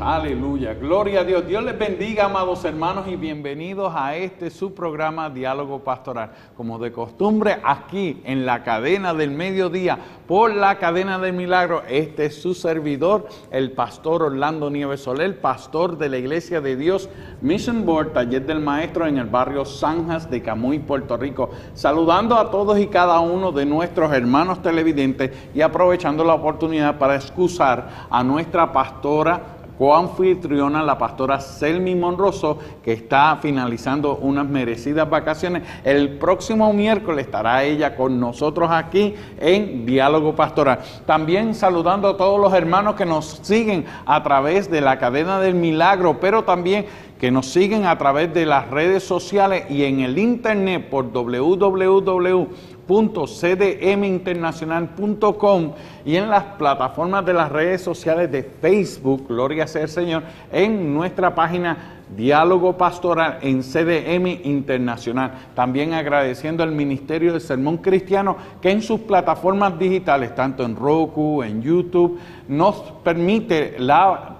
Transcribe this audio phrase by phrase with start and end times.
[0.00, 1.46] aleluya, gloria a Dios.
[1.46, 6.32] Dios les bendiga, amados hermanos, y bienvenidos a este su programa Diálogo Pastoral.
[6.56, 12.26] Como de costumbre, aquí en la cadena del mediodía, por la cadena del milagro, este
[12.26, 17.08] es su servidor, el pastor Orlando Nieves Soler, pastor de la Iglesia de Dios
[17.40, 21.50] Mission Board, taller del maestro en el barrio Sanjas de Camuy, Puerto Rico.
[21.74, 27.16] Saludando a todos y cada uno de nuestros hermanos televidentes y aprovechando la oportunidad para
[27.16, 35.62] excusar a nuestra pastora coanfitriona, la pastora Selmi Monroso, que está finalizando unas merecidas vacaciones.
[35.84, 40.80] El próximo miércoles estará ella con nosotros aquí en Diálogo Pastoral.
[41.06, 45.54] También saludando a todos los hermanos que nos siguen a través de la cadena del
[45.54, 46.84] milagro, pero también
[47.20, 52.48] que nos siguen a través de las redes sociales y en el internet por www
[52.90, 55.72] www.cdminternacional.com
[56.04, 60.92] y en las plataformas de las redes sociales de Facebook, Gloria sea el Señor, en
[60.92, 65.32] nuestra página Diálogo Pastoral en CDM Internacional.
[65.54, 71.42] También agradeciendo al Ministerio de Sermón Cristiano que en sus plataformas digitales, tanto en Roku,
[71.42, 74.36] en YouTube, nos permite la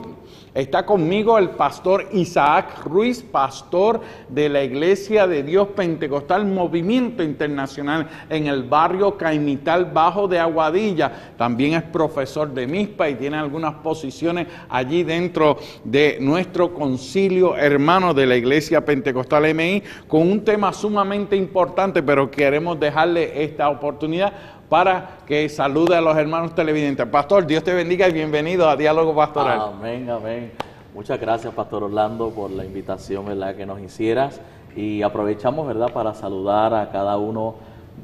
[0.56, 4.00] Está conmigo el pastor Isaac Ruiz, pastor
[4.30, 11.34] de la Iglesia de Dios Pentecostal Movimiento Internacional en el barrio Caimital Bajo de Aguadilla.
[11.36, 18.14] También es profesor de MISPA y tiene algunas posiciones allí dentro de nuestro concilio hermano
[18.14, 24.32] de la Iglesia Pentecostal MI con un tema sumamente importante, pero queremos dejarle esta oportunidad
[24.68, 27.06] para que salude a los hermanos televidentes.
[27.06, 29.60] Pastor, Dios te bendiga y bienvenido a Diálogo Pastoral.
[29.60, 30.52] Amén, amén.
[30.94, 33.54] Muchas gracias, Pastor Orlando, por la invitación ¿verdad?
[33.54, 34.40] que nos hicieras.
[34.74, 35.92] Y aprovechamos ¿verdad?
[35.92, 37.54] para saludar a cada uno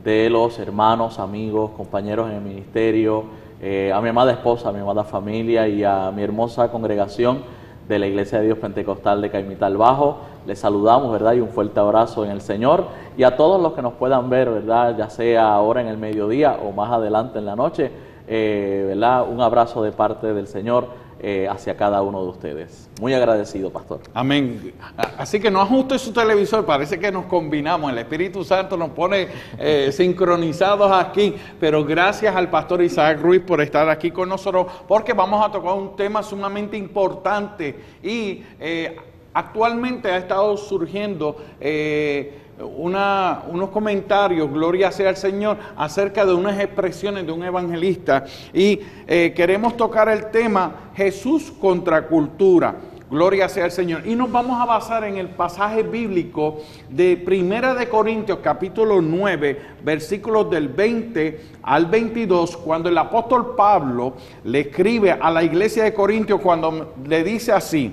[0.05, 3.25] de los hermanos, amigos, compañeros en el ministerio,
[3.61, 7.99] eh, a mi amada esposa, a mi amada familia y a mi hermosa congregación de
[7.99, 10.19] la Iglesia de Dios Pentecostal de Caimital Bajo.
[10.47, 11.35] Les saludamos, ¿verdad?
[11.35, 12.87] Y un fuerte abrazo en el Señor.
[13.17, 14.97] Y a todos los que nos puedan ver, ¿verdad?
[14.97, 17.91] Ya sea ahora en el mediodía o más adelante en la noche,
[18.27, 19.27] eh, ¿verdad?
[19.29, 20.87] Un abrazo de parte del Señor
[21.25, 22.91] eh, hacia cada uno de ustedes.
[23.01, 24.01] Muy agradecido, pastor.
[24.13, 24.75] Amén.
[25.17, 29.29] Así que no ajuste su televisor, parece que nos combinamos, el Espíritu Santo nos pone
[29.57, 35.13] eh, sincronizados aquí, pero gracias al pastor Isaac Ruiz por estar aquí con nosotros, porque
[35.13, 38.97] vamos a tocar un tema sumamente importante y eh,
[39.33, 41.37] actualmente ha estado surgiendo
[42.67, 49.33] unos comentarios, gloria sea al Señor, acerca de unas expresiones de un evangelista y eh,
[49.35, 52.77] queremos tocar el tema Jesús contra cultura.
[53.13, 54.07] Gloria sea al Señor.
[54.07, 59.61] Y nos vamos a basar en el pasaje bíblico de Primera de Corintios capítulo 9,
[59.85, 65.93] versículos del 20 al 22, cuando el apóstol Pablo le escribe a la iglesia de
[65.93, 67.93] Corintios cuando le dice así: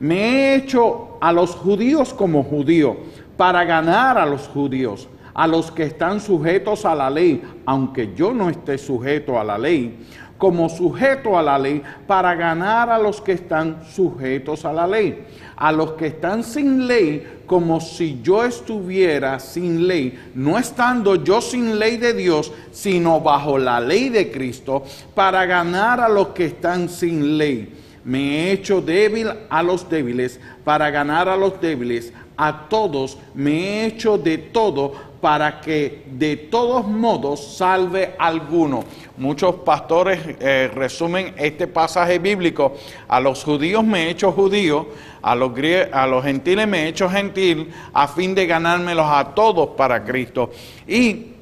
[0.00, 2.96] "Me he hecho a los judíos como judío
[3.40, 8.34] para ganar a los judíos, a los que están sujetos a la ley, aunque yo
[8.34, 9.98] no esté sujeto a la ley,
[10.36, 15.24] como sujeto a la ley, para ganar a los que están sujetos a la ley,
[15.56, 21.40] a los que están sin ley, como si yo estuviera sin ley, no estando yo
[21.40, 24.84] sin ley de Dios, sino bajo la ley de Cristo,
[25.14, 27.74] para ganar a los que están sin ley.
[28.04, 33.52] Me he hecho débil a los débiles, para ganar a los débiles a todos, me
[33.52, 38.82] he hecho de todo para que de todos modos salve alguno.
[39.18, 42.74] Muchos pastores eh, resumen este pasaje bíblico,
[43.06, 44.88] a los judíos me he hecho judío,
[45.20, 45.52] a los,
[45.92, 50.50] a los gentiles me he hecho gentil, a fin de ganármelos a todos para Cristo.
[50.88, 51.32] Y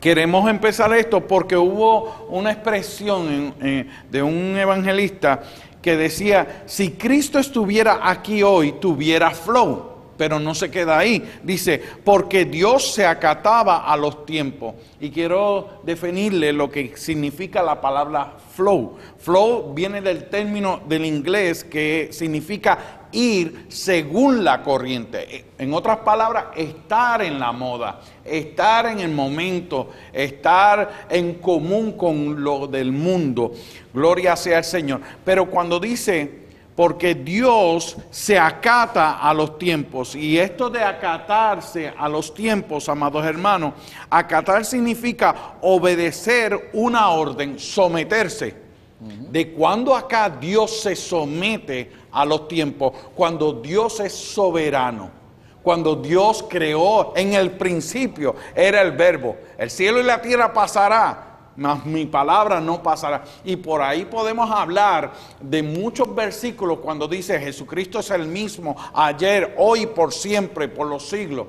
[0.00, 3.54] queremos empezar esto porque hubo una expresión
[4.10, 5.40] de un evangelista
[5.80, 11.22] que decía, si Cristo estuviera aquí hoy, tuviera flow pero no se queda ahí.
[11.42, 14.74] Dice, porque Dios se acataba a los tiempos.
[15.00, 18.96] Y quiero definirle lo que significa la palabra flow.
[19.18, 25.46] Flow viene del término del inglés que significa ir según la corriente.
[25.58, 32.42] En otras palabras, estar en la moda, estar en el momento, estar en común con
[32.42, 33.52] lo del mundo.
[33.92, 35.00] Gloria sea al Señor.
[35.24, 36.45] Pero cuando dice
[36.76, 40.14] porque Dios se acata a los tiempos.
[40.14, 43.72] Y esto de acatarse a los tiempos, amados hermanos,
[44.10, 48.66] acatar significa obedecer una orden, someterse.
[48.98, 55.10] De cuando acá Dios se somete a los tiempos, cuando Dios es soberano,
[55.62, 61.25] cuando Dios creó en el principio, era el verbo, el cielo y la tierra pasará,
[61.56, 63.24] mas mi palabra no pasará.
[63.44, 69.54] Y por ahí podemos hablar de muchos versículos cuando dice Jesucristo es el mismo ayer,
[69.58, 71.46] hoy, por siempre, por los siglos.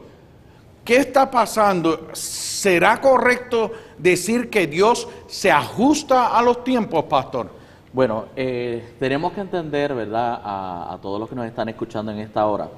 [0.85, 2.07] ¿Qué está pasando?
[2.13, 7.49] ¿Será correcto decir que Dios se ajusta a los tiempos, pastor?
[7.91, 12.45] Bueno, eh, tenemos que entender, ¿verdad?, a todos los que nos están escuchando en esta
[12.45, 12.69] hora,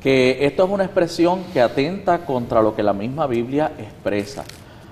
[0.00, 4.44] que esto es una expresión que atenta contra lo que la misma Biblia expresa.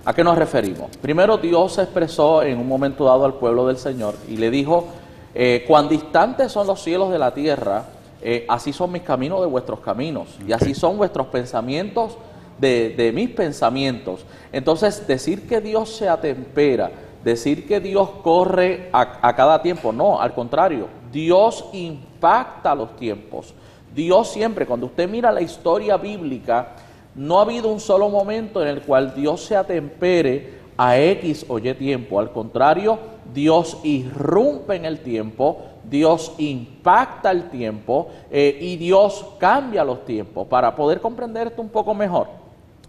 [0.09, 0.97] ¿A qué nos referimos?
[1.03, 4.87] Primero Dios se expresó en un momento dado al pueblo del Señor y le dijo,
[5.35, 7.85] eh, cuán distantes son los cielos de la tierra,
[8.23, 12.17] eh, así son mis caminos de vuestros caminos y así son vuestros pensamientos
[12.59, 14.25] de, mis pensamientos.
[14.51, 16.91] Entonces, decir que Dios se atempera,
[17.23, 23.53] decir que Dios corre a, a cada tiempo, no, al contrario, Dios impacta los tiempos.
[23.95, 26.77] Dios siempre, cuando usted mira la historia bíblica,
[27.19, 31.59] no ha habido un solo momento en el cual Dios se atempere a X o
[31.59, 32.21] Y tiempo.
[32.21, 32.97] Al contrario,
[33.35, 40.47] Dios irrumpe en el tiempo, Dios impacta el tiempo eh, y Dios cambia los tiempos.
[40.47, 42.29] Para poder comprender esto un poco mejor,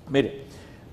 [0.08, 0.44] mire,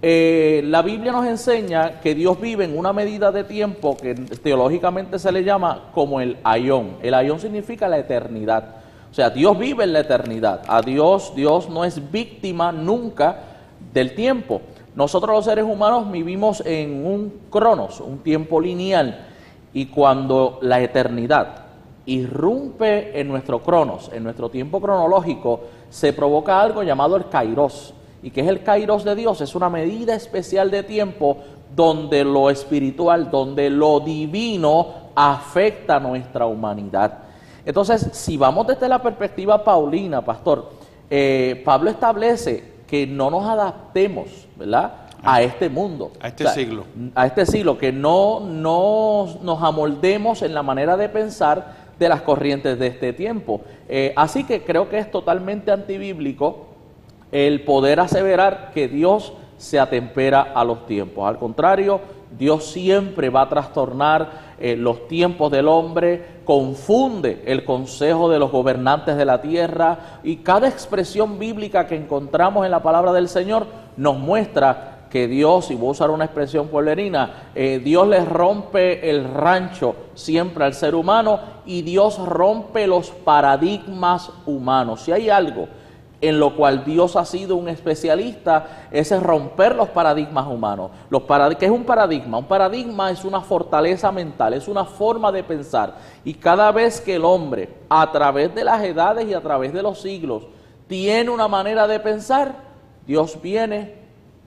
[0.00, 5.19] eh, la Biblia nos enseña que Dios vive en una medida de tiempo que teológicamente
[5.19, 6.97] se le llama como el ayón.
[7.03, 8.77] El ayón significa la eternidad.
[9.17, 10.61] Sea, Dios vive en la eternidad.
[10.69, 13.45] A Dios, Dios no es víctima nunca
[13.91, 14.61] del tiempo.
[14.95, 19.27] Nosotros los seres humanos vivimos en un cronos, un tiempo lineal.
[19.73, 21.65] Y cuando la eternidad
[22.05, 27.95] irrumpe en nuestro cronos, en nuestro tiempo cronológico, se provoca algo llamado el kairos.
[28.23, 29.41] ¿Y que es el kairos de Dios?
[29.41, 31.39] Es una medida especial de tiempo
[31.75, 37.25] donde lo espiritual, donde lo divino afecta a nuestra humanidad.
[37.67, 40.71] Entonces, si vamos desde la perspectiva paulina, pastor,
[41.11, 44.93] eh, Pablo establece que no nos adaptemos, ¿verdad?
[45.25, 46.13] A este mundo.
[46.21, 46.85] A este siglo.
[47.17, 52.23] A este siglo, que no, no nos amoldemos en la manera de pensar de las
[52.23, 53.63] corrientes de este tiempo.
[53.89, 56.67] Eh, así que creo que es totalmente antibíblico
[57.33, 61.27] el poder aseverar que Dios se atempera a los tiempos.
[61.27, 62.01] Al contrario,
[62.39, 68.50] Dios siempre va a trastornar eh, los tiempos del hombre, confunde el consejo de los
[68.50, 73.67] gobernantes de la tierra y cada expresión bíblica que encontramos en la palabra del Señor
[73.97, 79.08] nos muestra que Dios, y voy a usar una expresión pueblerina, eh, Dios le rompe
[79.08, 85.02] el rancho siempre al ser humano y Dios rompe los paradigmas humanos.
[85.02, 85.69] Si hay algo
[86.21, 90.91] en lo cual Dios ha sido un especialista, es romper los paradigmas humanos.
[91.11, 91.23] Los
[91.59, 92.39] ¿Qué es un paradigma?
[92.39, 95.95] Un paradigma es una fortaleza mental, es una forma de pensar.
[96.25, 99.83] Y cada vez que el hombre, a través de las edades y a través de
[99.83, 100.45] los siglos,
[100.87, 102.55] tiene una manera de pensar,
[103.07, 103.95] Dios viene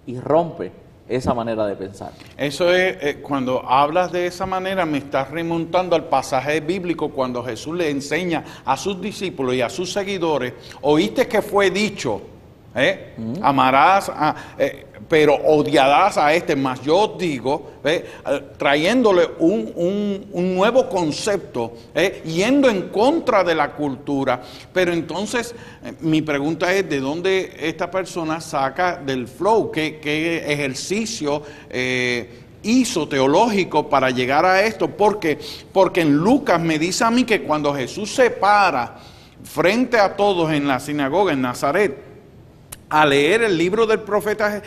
[0.06, 0.79] y rompe
[1.10, 2.12] esa manera de pensar.
[2.38, 7.44] Eso es, eh, cuando hablas de esa manera, me estás remontando al pasaje bíblico cuando
[7.44, 12.22] Jesús le enseña a sus discípulos y a sus seguidores, oíste que fue dicho,
[12.76, 13.16] ¿eh?
[13.42, 14.36] amarás a...
[14.58, 18.06] Eh, pero odiarás a este, más yo digo, eh,
[18.58, 24.42] trayéndole un, nuevo concepto, eh, yendo en contra de la cultura.
[24.72, 29.72] Pero entonces eh, mi pregunta es, ¿de dónde esta persona saca del flow?
[29.72, 31.42] ¿Qué, qué ejercicio
[32.62, 34.90] hizo teológico para llegar a esto?
[34.90, 35.40] Porque,
[35.74, 38.98] porque en Lucas me dice a mí que cuando Jesús se para
[39.44, 42.10] frente a todos en la sinagoga en Nazaret,
[42.90, 44.62] a leer el libro del profeta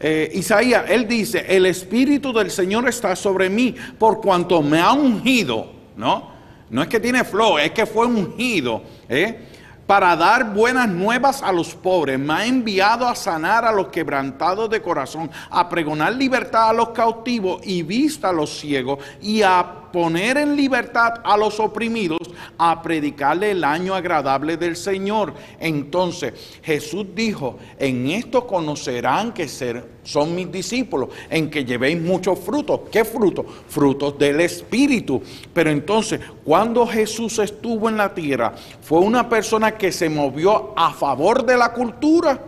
[0.00, 4.92] eh, Isaías, él dice, el Espíritu del Señor está sobre mí por cuanto me ha
[4.92, 6.30] ungido, ¿no?
[6.70, 9.46] No es que tiene flor, es que fue ungido, ¿eh?
[9.86, 14.68] Para dar buenas nuevas a los pobres, me ha enviado a sanar a los quebrantados
[14.68, 19.87] de corazón, a pregonar libertad a los cautivos y vista a los ciegos y a
[19.92, 22.18] poner en libertad a los oprimidos,
[22.56, 25.34] a predicarle el año agradable del Señor.
[25.58, 32.80] Entonces Jesús dijo, en esto conocerán que son mis discípulos, en que llevéis muchos frutos.
[32.90, 33.46] ¿Qué frutos?
[33.68, 35.22] Frutos del Espíritu.
[35.52, 40.92] Pero entonces, cuando Jesús estuvo en la tierra, fue una persona que se movió a
[40.92, 42.40] favor de la cultura.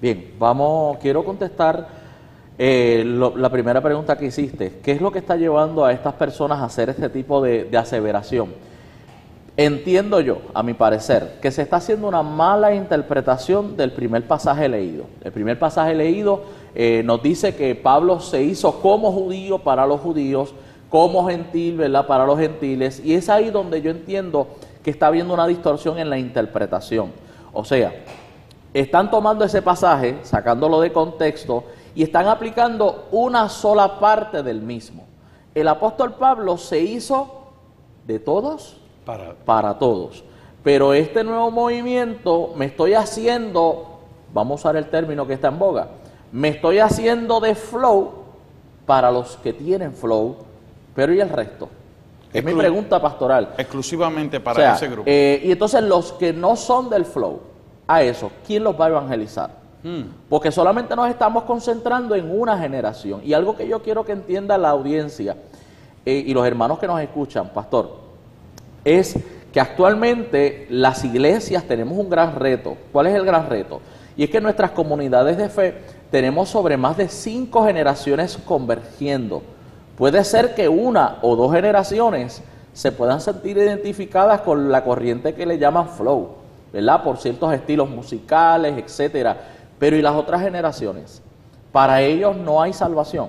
[0.00, 1.95] Bien, vamos, quiero contestar
[2.58, 6.60] eh, la primera pregunta que hiciste, ¿qué es lo que está llevando a estas personas
[6.60, 8.54] a hacer este tipo de, aseveración?
[9.58, 14.68] Entiendo yo, a mi parecer, que se está haciendo una mala interpretación del primer pasaje
[14.68, 15.04] leído.
[15.22, 16.44] El primer pasaje leído
[16.74, 20.54] eh, nos dice que Pablo se hizo como judío para los judíos,
[20.90, 22.06] como gentil, ¿verdad?
[22.06, 23.02] Para los gentiles.
[23.04, 24.48] Y es ahí donde yo entiendo
[24.82, 27.12] que está habiendo una distorsión en la interpretación.
[27.52, 27.92] O sea,
[28.74, 31.64] están tomando ese pasaje, sacándolo de contexto
[31.96, 35.04] y están aplicando una sola parte del mismo.
[35.54, 37.46] El apóstol Pablo se hizo
[38.06, 38.76] de todos
[39.06, 40.22] para, para todos.
[40.62, 44.00] Pero este nuevo movimiento me estoy haciendo,
[44.34, 45.88] vamos a usar el término que está en boga,
[46.32, 48.12] me estoy haciendo de flow
[48.84, 50.36] para los que tienen flow,
[50.94, 51.70] pero ¿y el resto?
[52.30, 53.54] Es mi pregunta pastoral.
[53.56, 55.04] Exclusivamente para ese grupo.
[55.06, 57.40] Eh, y entonces los que no son del flow,
[57.86, 59.65] a eso, ¿quién los va a evangelizar?
[59.86, 60.02] Mm.
[60.28, 63.20] Porque solamente nos estamos concentrando en una generación.
[63.24, 65.36] Y algo que yo quiero que entienda la audiencia
[66.04, 67.92] eh, y los hermanos que nos escuchan, pastor,
[68.84, 69.16] es
[69.52, 72.76] que actualmente las iglesias tenemos un gran reto.
[72.90, 73.80] ¿Cuál es el gran reto?
[74.16, 75.74] Y es que nuestras comunidades de fe
[76.10, 79.40] tenemos sobre más de cinco generaciones convergiendo.
[79.96, 85.46] Puede ser que una o dos generaciones se puedan sentir identificadas con la corriente que
[85.46, 86.30] le llaman flow,
[86.72, 87.04] ¿verdad?
[87.04, 89.54] Por ciertos estilos musicales, etcétera.
[89.78, 91.22] Pero ¿y las otras generaciones?
[91.72, 93.28] Para ellos no hay salvación.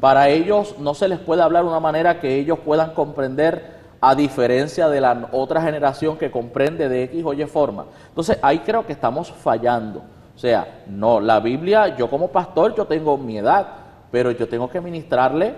[0.00, 4.14] Para ellos no se les puede hablar de una manera que ellos puedan comprender a
[4.14, 7.86] diferencia de la otra generación que comprende de X o Y forma.
[8.08, 10.02] Entonces ahí creo que estamos fallando.
[10.36, 13.66] O sea, no, la Biblia, yo como pastor, yo tengo mi edad,
[14.12, 15.54] pero yo tengo que ministrarle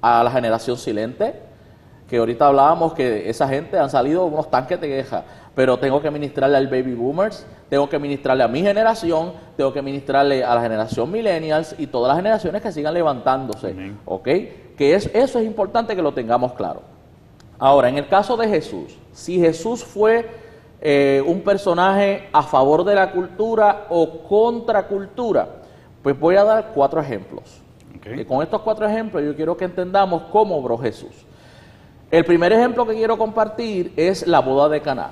[0.00, 1.34] a la generación silente,
[2.08, 6.10] que ahorita hablábamos que esa gente han salido unos tanques de guerra, pero tengo que
[6.10, 10.60] ministrarle al baby boomers, tengo que ministrarle a mi generación, tengo que ministrarle a la
[10.60, 13.74] generación millennials y todas las generaciones que sigan levantándose.
[14.04, 14.24] ¿Ok?
[14.76, 16.82] Que es, eso es importante que lo tengamos claro.
[17.58, 20.28] Ahora, en el caso de Jesús, si Jesús fue
[20.80, 25.48] eh, un personaje a favor de la cultura o contra cultura,
[26.02, 27.62] pues voy a dar cuatro ejemplos.
[28.14, 31.26] Y con estos cuatro ejemplos yo quiero que entendamos cómo obró Jesús.
[32.08, 35.10] El primer ejemplo que quiero compartir es la boda de Caná.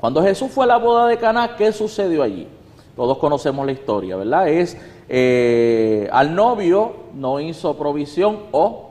[0.00, 2.48] Cuando Jesús fue a la boda de Caná, ¿qué sucedió allí?
[2.96, 4.48] Todos conocemos la historia, ¿verdad?
[4.48, 4.76] Es
[5.08, 8.90] eh, al novio no hizo provisión o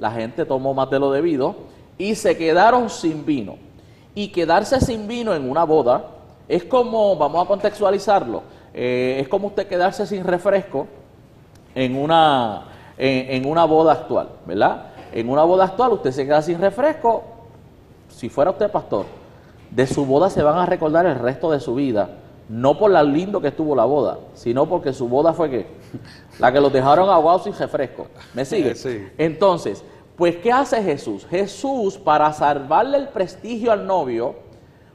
[0.00, 1.54] la gente tomó más de lo debido
[1.98, 3.58] y se quedaron sin vino.
[4.16, 6.06] Y quedarse sin vino en una boda
[6.48, 8.42] es como, vamos a contextualizarlo,
[8.74, 10.88] eh, es como usted quedarse sin refresco
[11.76, 12.64] en una,
[12.98, 14.91] en una boda actual, ¿verdad?
[15.12, 17.22] En una boda actual usted se queda sin refresco,
[18.08, 19.06] si fuera usted pastor,
[19.70, 22.18] de su boda se van a recordar el resto de su vida.
[22.48, 25.66] No por lo lindo que estuvo la boda, sino porque su boda fue que
[26.38, 28.06] la que los dejaron ahogados sin refresco.
[28.34, 28.74] ¿Me sigue?
[28.74, 29.08] Sí.
[29.16, 29.82] Entonces,
[30.16, 31.26] pues ¿qué hace Jesús?
[31.30, 34.34] Jesús, para salvarle el prestigio al novio,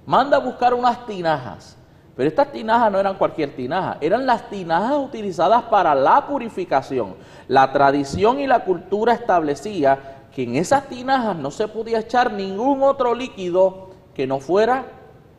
[0.06, 1.78] manda a buscar unas tinajas.
[2.16, 7.16] Pero estas tinajas no eran cualquier tinaja, eran las tinajas utilizadas para la purificación.
[7.48, 12.84] La tradición y la cultura establecía que en esas tinajas no se podía echar ningún
[12.84, 14.86] otro líquido que no fuera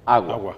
[0.05, 0.57] agua.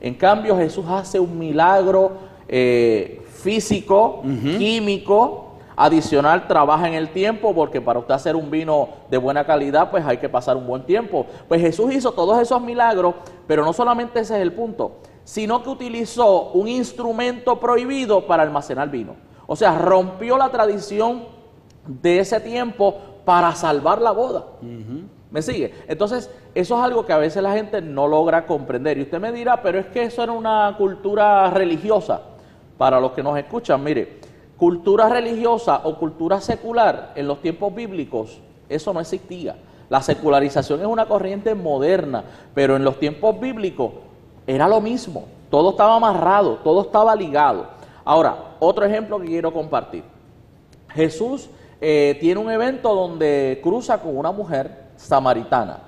[0.00, 2.12] En cambio, Jesús hace un milagro
[2.48, 4.22] eh, físico,
[4.58, 9.90] químico, adicional, trabaja en el tiempo, porque para usted hacer un vino de buena calidad,
[9.90, 11.26] pues hay que pasar un buen tiempo.
[11.48, 13.14] Pues Jesús hizo todos esos milagros,
[13.46, 18.90] pero no solamente ese es el punto, sino que utilizó un instrumento prohibido para almacenar
[18.90, 19.14] vino.
[19.46, 21.24] O sea, rompió la tradición
[21.86, 24.44] de ese tiempo para salvar la boda.
[25.30, 25.74] ¿Me sigue?
[25.88, 28.98] Entonces, eso es algo que a veces la gente no logra comprender.
[28.98, 32.20] Y usted me dirá, pero es que eso era una cultura religiosa.
[32.76, 34.20] Para los que nos escuchan, mire,
[34.56, 39.56] cultura religiosa o cultura secular en los tiempos bíblicos, eso no existía.
[39.88, 43.92] La secularización es una corriente moderna, pero en los tiempos bíblicos
[44.46, 45.24] era lo mismo.
[45.50, 47.66] Todo estaba amarrado, todo estaba ligado.
[48.04, 50.04] Ahora, otro ejemplo que quiero compartir.
[50.90, 51.48] Jesús
[51.80, 55.78] eh, tiene un evento donde cruza con una mujer samaritana.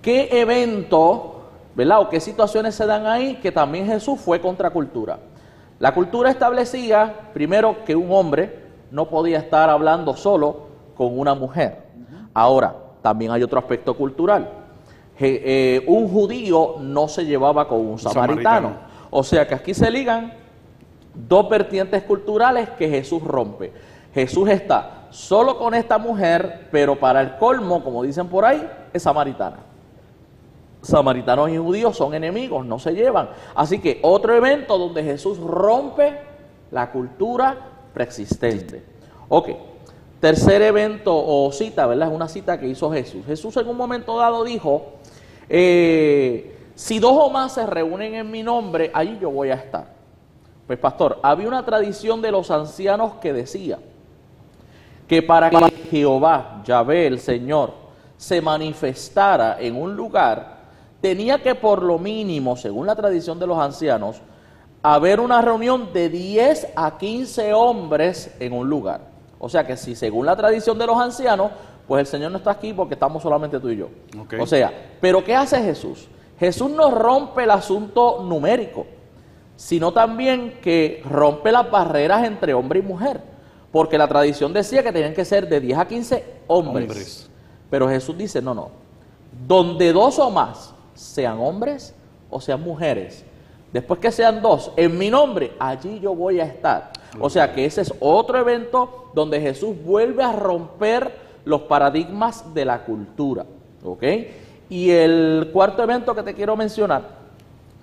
[0.00, 1.42] ¿Qué evento,
[1.74, 5.18] verdad, o qué situaciones se dan ahí que también Jesús fue contra cultura?
[5.78, 11.78] La cultura establecía, primero, que un hombre no podía estar hablando solo con una mujer.
[12.34, 14.48] Ahora, también hay otro aspecto cultural.
[15.18, 18.42] Je- eh, un judío no se llevaba con un samaritano.
[18.68, 18.92] samaritano.
[19.10, 20.32] O sea que aquí se ligan
[21.14, 23.72] dos vertientes culturales que Jesús rompe.
[24.14, 29.02] Jesús está solo con esta mujer, pero para el colmo, como dicen por ahí, es
[29.02, 29.58] samaritana.
[30.82, 33.30] Samaritanos y judíos son enemigos, no se llevan.
[33.54, 36.18] Así que otro evento donde Jesús rompe
[36.70, 37.56] la cultura
[37.94, 38.82] preexistente.
[39.28, 39.50] Ok,
[40.20, 42.08] tercer evento o cita, ¿verdad?
[42.08, 43.24] Es una cita que hizo Jesús.
[43.26, 44.94] Jesús en un momento dado dijo,
[45.48, 50.01] eh, si dos o más se reúnen en mi nombre, allí yo voy a estar.
[50.66, 53.78] Pues pastor, había una tradición de los ancianos que decía
[55.08, 57.74] que para que Jehová, Yahvé, el Señor,
[58.16, 60.60] se manifestara en un lugar,
[61.00, 64.22] tenía que por lo mínimo, según la tradición de los ancianos,
[64.82, 69.00] haber una reunión de 10 a 15 hombres en un lugar.
[69.38, 71.50] O sea que si según la tradición de los ancianos,
[71.86, 73.88] pues el Señor no está aquí porque estamos solamente tú y yo.
[74.40, 76.08] O sea, pero ¿qué hace Jesús?
[76.38, 78.86] Jesús no rompe el asunto numérico,
[79.62, 83.20] sino también que rompe las barreras entre hombre y mujer.
[83.70, 86.88] Porque la tradición decía que tenían que ser de 10 a 15 hombres.
[86.88, 87.30] Hombres.
[87.70, 88.70] Pero Jesús dice, no, no.
[89.46, 91.94] Donde dos o más sean hombres
[92.28, 93.24] o sean mujeres,
[93.72, 96.90] después que sean dos, en mi nombre, allí yo voy a estar.
[97.20, 101.14] O sea que ese es otro evento donde Jesús vuelve a romper
[101.44, 103.46] los paradigmas de la cultura.
[103.84, 104.02] ¿Ok?
[104.68, 107.21] Y el cuarto evento que te quiero mencionar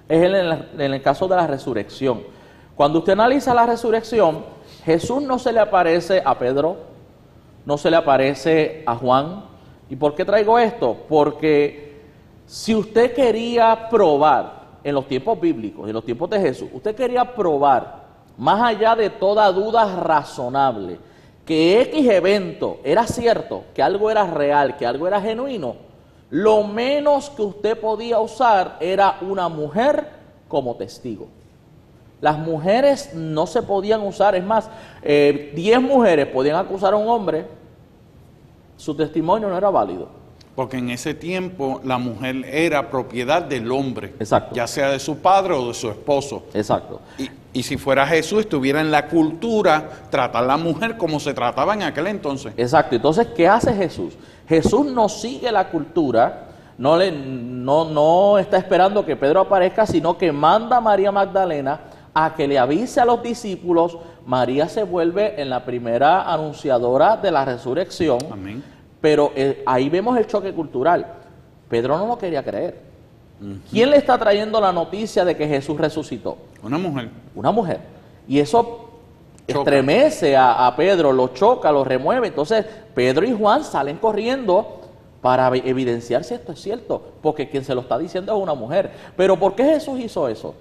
[0.09, 2.23] es en el, caso de la resurrección.
[2.75, 4.43] Cuando usted analiza la resurrección,
[4.83, 6.77] Jesús no se le aparece a Pedro,
[7.65, 9.43] no se le aparece a Juan.
[9.87, 10.97] ¿Y por qué traigo esto?
[11.07, 12.01] Porque
[12.47, 17.35] si usted quería probar en los tiempos bíblicos, en los tiempos de Jesús, usted quería
[17.35, 17.99] probar,
[18.35, 20.97] más allá de toda duda razonable,
[21.45, 25.88] que X evento era cierto, que algo era real, que algo era genuino,
[26.29, 30.07] lo menos que usted podía usar era una mujer
[30.47, 31.27] como testigo.
[32.21, 34.69] Las mujeres no se podían usar, es más,
[35.03, 37.47] 10 mujeres podían acusar a un hombre,
[38.75, 40.18] su testimonio no era válido.
[40.59, 44.53] Porque en ese tiempo la mujer era propiedad del hombre, Exacto.
[44.53, 46.43] ya sea de su padre o de su esposo.
[46.53, 46.99] Exacto.
[47.17, 51.33] Y, y si fuera Jesús, estuviera en la cultura, tratar a la mujer como se
[51.33, 52.51] trataba en aquel entonces.
[52.57, 52.93] Exacto.
[52.97, 54.15] Entonces, ¿qué hace Jesús?
[54.49, 60.17] Jesús no sigue la cultura, no, le, no, no está esperando que Pedro aparezca, sino
[60.17, 61.79] que manda a María Magdalena
[62.13, 63.97] a que le avise a los discípulos.
[64.25, 68.17] María se vuelve en la primera anunciadora de la resurrección.
[68.29, 68.61] Amén.
[69.01, 71.05] Pero eh, ahí vemos el choque cultural.
[71.69, 72.89] Pedro no lo quería creer.
[73.71, 76.37] ¿Quién le está trayendo la noticia de que Jesús resucitó?
[76.61, 77.09] Una mujer.
[77.33, 77.79] Una mujer.
[78.27, 78.89] Y eso
[79.47, 79.59] Choca.
[79.61, 82.27] estremece a, a Pedro, lo choca, lo remueve.
[82.27, 84.81] Entonces Pedro y Juan salen corriendo
[85.21, 88.53] para evi- evidenciar si esto es cierto, porque quien se lo está diciendo es una
[88.55, 88.91] mujer.
[89.15, 90.53] Pero ¿por qué Jesús hizo eso?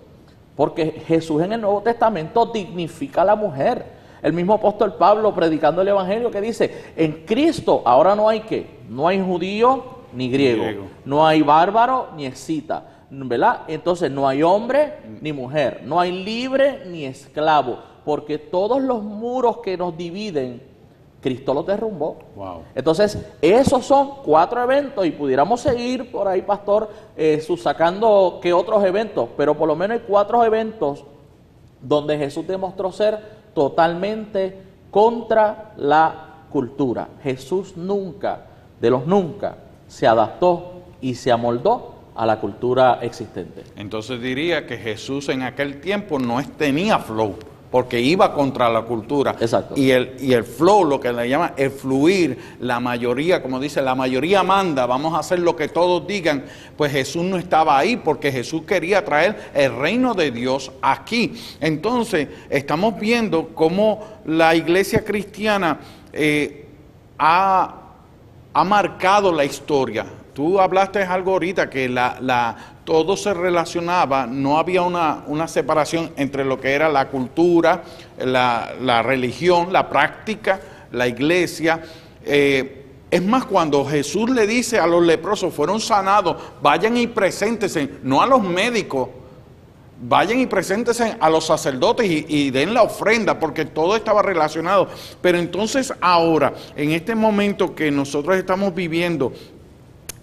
[0.57, 3.98] Porque Jesús en el Nuevo Testamento dignifica a la mujer.
[4.23, 8.67] El mismo apóstol Pablo predicando el Evangelio que dice, en Cristo ahora no hay qué,
[8.89, 10.85] no hay judío ni griego, Griego.
[11.05, 13.61] no hay bárbaro ni escita, ¿verdad?
[13.69, 19.59] Entonces no hay hombre ni mujer, no hay libre ni esclavo, porque todos los muros
[19.59, 20.63] que nos dividen,
[21.21, 22.17] Cristo los derrumbó.
[22.37, 22.63] Wow.
[22.75, 28.85] Entonces, esos son cuatro eventos y pudiéramos seguir por ahí, pastor, eh, sacando que otros
[28.85, 31.05] eventos, pero por lo menos hay cuatro eventos
[31.81, 34.57] donde Jesús demostró ser totalmente
[34.91, 37.09] contra la cultura.
[37.23, 38.47] Jesús nunca,
[38.81, 39.57] de los nunca,
[39.87, 43.63] se adaptó y se amoldó a la cultura existente.
[43.77, 47.37] Entonces diría que Jesús en aquel tiempo no tenía flow,
[47.71, 49.37] porque iba contra la cultura.
[49.39, 49.75] Exacto.
[49.77, 53.83] Y el, y el flow, lo que le llama el fluir, la mayoría, como dice,
[53.83, 56.45] la mayoría manda, vamos a hacer lo que todos digan,
[56.77, 61.35] pues Jesús no estaba ahí porque Jesús quería traer el reino de Dios aquí.
[61.61, 65.79] Entonces, estamos viendo cómo la iglesia cristiana
[66.13, 66.67] eh,
[67.19, 67.75] ha
[68.55, 70.05] ha marcado la historia.
[70.35, 72.57] Tú hablaste algo ahorita que la, la-
[72.89, 77.83] todo se relacionaba, no había una, una separación entre lo que era la cultura,
[78.17, 80.59] la, la religión, la práctica,
[80.93, 81.83] la iglesia.
[82.25, 87.91] Eh, es más, cuando Jesús le dice a los leprosos, fueron sanados, vayan y preséntense,
[88.05, 89.11] no a los médicos,
[90.01, 94.89] vayan y preséntense a los sacerdotes y, y den la ofrenda, porque todo estaba relacionado.
[95.21, 99.31] Pero entonces ahora, en este momento que nosotros estamos viviendo,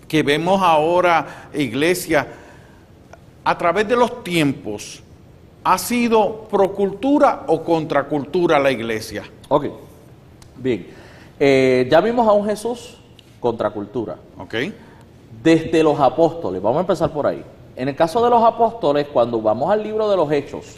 [0.08, 2.28] que vemos ahora iglesia,
[3.46, 5.02] a través de los tiempos,
[5.64, 9.24] ¿ha sido procultura o contracultura la iglesia?
[9.48, 9.68] Ok,
[10.58, 10.88] bien.
[11.40, 12.98] Eh, ya vimos a un Jesús
[13.40, 14.18] contracultura.
[14.40, 14.56] ¿Ok?
[15.44, 17.44] Desde los apóstoles, vamos a empezar por ahí.
[17.76, 20.78] En el caso de los apóstoles, cuando vamos al libro de los Hechos,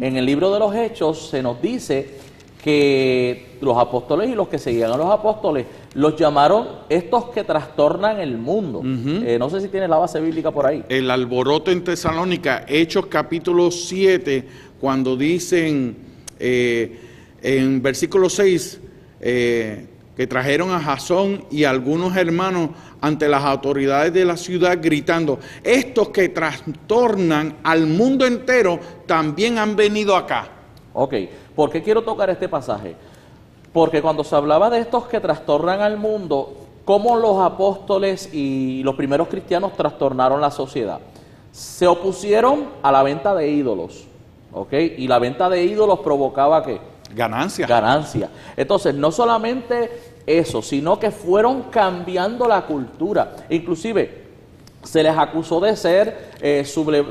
[0.00, 2.18] en el libro de los Hechos se nos dice
[2.62, 8.20] que los apóstoles y los que seguían a los apóstoles los llamaron estos que trastornan
[8.20, 8.82] el mundo.
[8.84, 10.84] Eh, no sé si tiene la base bíblica por ahí.
[10.88, 14.46] El alboroto en Tesalónica, Hechos capítulo 7,
[14.80, 15.96] cuando dicen
[16.38, 17.00] eh,
[17.42, 18.80] en versículo 6
[19.20, 22.70] eh, que trajeron a Jasón y algunos hermanos
[23.00, 29.74] ante las autoridades de la ciudad gritando, estos que trastornan al mundo entero también han
[29.74, 30.48] venido acá.
[30.94, 31.14] Ok,
[31.54, 32.96] ¿por qué quiero tocar este pasaje?
[33.72, 38.94] Porque cuando se hablaba de estos que trastornan al mundo, ¿cómo los apóstoles y los
[38.94, 41.00] primeros cristianos trastornaron la sociedad?
[41.52, 44.04] Se opusieron a la venta de ídolos,
[44.52, 44.72] ¿ok?
[44.98, 46.80] Y la venta de ídolos provocaba qué?
[47.14, 47.66] Ganancia.
[47.66, 48.30] Ganancia.
[48.56, 53.36] Entonces, no solamente eso, sino que fueron cambiando la cultura.
[53.50, 54.21] Inclusive,
[54.82, 56.64] se les acusó de ser, eh,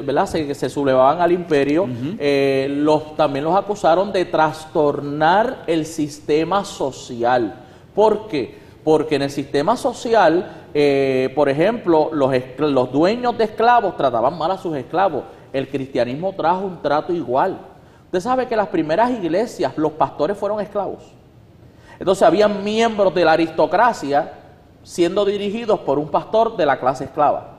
[0.04, 0.26] ¿verdad?
[0.26, 1.88] Se, se sublevaban al imperio,
[2.20, 7.56] eh, los, también los acusaron de trastornar el sistema social.
[7.96, 8.60] ¿Por qué?
[8.84, 14.52] Porque en el sistema social, eh, por ejemplo, los, los dueños de esclavos trataban mal
[14.52, 15.24] a sus esclavos.
[15.54, 17.60] El cristianismo trajo un trato igual.
[18.06, 21.04] Usted sabe que las primeras iglesias, los pastores fueron esclavos.
[22.00, 24.34] Entonces habían miembros de la aristocracia
[24.84, 27.51] siendo dirigidos por un pastor de la clase esclava.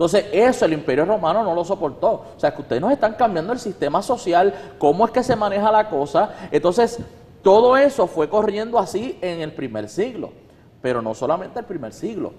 [0.00, 2.24] Entonces eso el imperio romano no lo soportó.
[2.34, 5.70] O sea que ustedes nos están cambiando el sistema social, cómo es que se maneja
[5.70, 6.36] la cosa.
[6.50, 7.00] Entonces
[7.42, 10.32] todo eso fue corriendo así en el primer siglo.
[10.80, 12.32] Pero no solamente el primer siglo.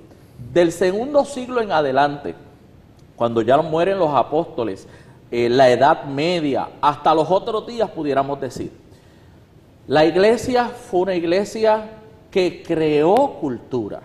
[0.52, 2.34] Del segundo siglo en adelante,
[3.16, 4.88] cuando ya mueren los apóstoles,
[5.30, 8.72] en la Edad Media, hasta los otros días pudiéramos decir,
[9.86, 11.92] la iglesia fue una iglesia
[12.32, 14.02] que creó cultura.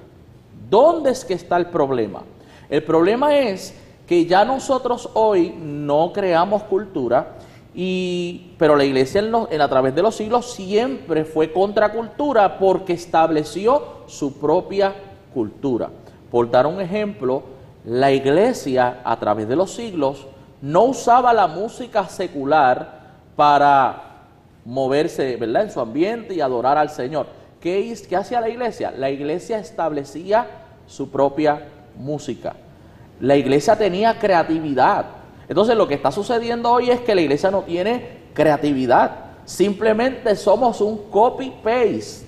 [0.68, 2.22] ¿Dónde es que está el problema?
[2.68, 3.74] El problema es
[4.06, 7.36] que ya nosotros hoy no creamos cultura,
[7.74, 13.82] y, pero la iglesia en, a través de los siglos siempre fue contracultura porque estableció
[14.06, 14.94] su propia
[15.34, 15.90] cultura.
[16.30, 17.42] Por dar un ejemplo,
[17.84, 20.26] la iglesia a través de los siglos
[20.62, 23.00] no usaba la música secular
[23.36, 24.22] para
[24.64, 27.26] moverse en su ambiente y adorar al Señor.
[27.60, 28.90] ¿Qué, ¿Qué hacía la iglesia?
[28.90, 30.46] La iglesia establecía
[30.86, 31.62] su propia
[31.98, 32.54] música.
[33.20, 35.06] La iglesia tenía creatividad.
[35.48, 39.26] Entonces lo que está sucediendo hoy es que la iglesia no tiene creatividad.
[39.44, 42.26] Simplemente somos un copy-paste.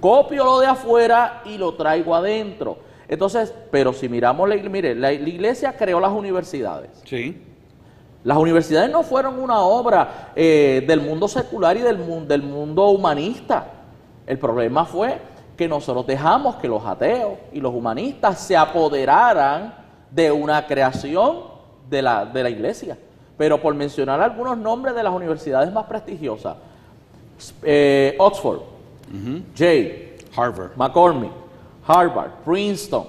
[0.00, 2.78] Copio lo de afuera y lo traigo adentro.
[3.06, 6.90] Entonces, pero si miramos la iglesia, mire, la iglesia creó las universidades.
[7.04, 7.42] Sí.
[8.22, 13.66] Las universidades no fueron una obra eh, del mundo secular y del, del mundo humanista.
[14.26, 15.18] El problema fue
[15.60, 19.74] que nosotros dejamos que los ateos y los humanistas se apoderaran
[20.10, 21.40] de una creación
[21.90, 22.96] de la, de la iglesia.
[23.36, 26.56] Pero por mencionar algunos nombres de las universidades más prestigiosas,
[27.62, 28.60] eh, Oxford,
[29.54, 31.32] Jay, Harvard, McCormick,
[31.86, 33.04] Harvard, Princeton.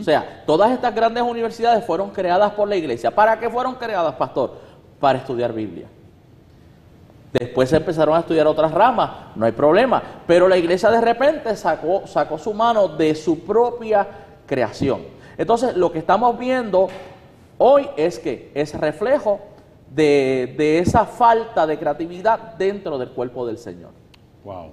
[0.00, 3.12] O sea, todas estas grandes universidades fueron creadas por la iglesia.
[3.12, 4.54] ¿Para qué fueron creadas, pastor?
[4.98, 5.86] Para estudiar Biblia.
[7.32, 10.02] Después se empezaron a estudiar otras ramas, no hay problema.
[10.26, 14.06] Pero la iglesia de repente sacó, sacó su mano de su propia
[14.46, 15.00] creación.
[15.38, 16.88] Entonces, lo que estamos viendo
[17.56, 19.40] hoy es que es reflejo
[19.90, 23.92] de, de esa falta de creatividad dentro del cuerpo del Señor.
[24.44, 24.72] Wow.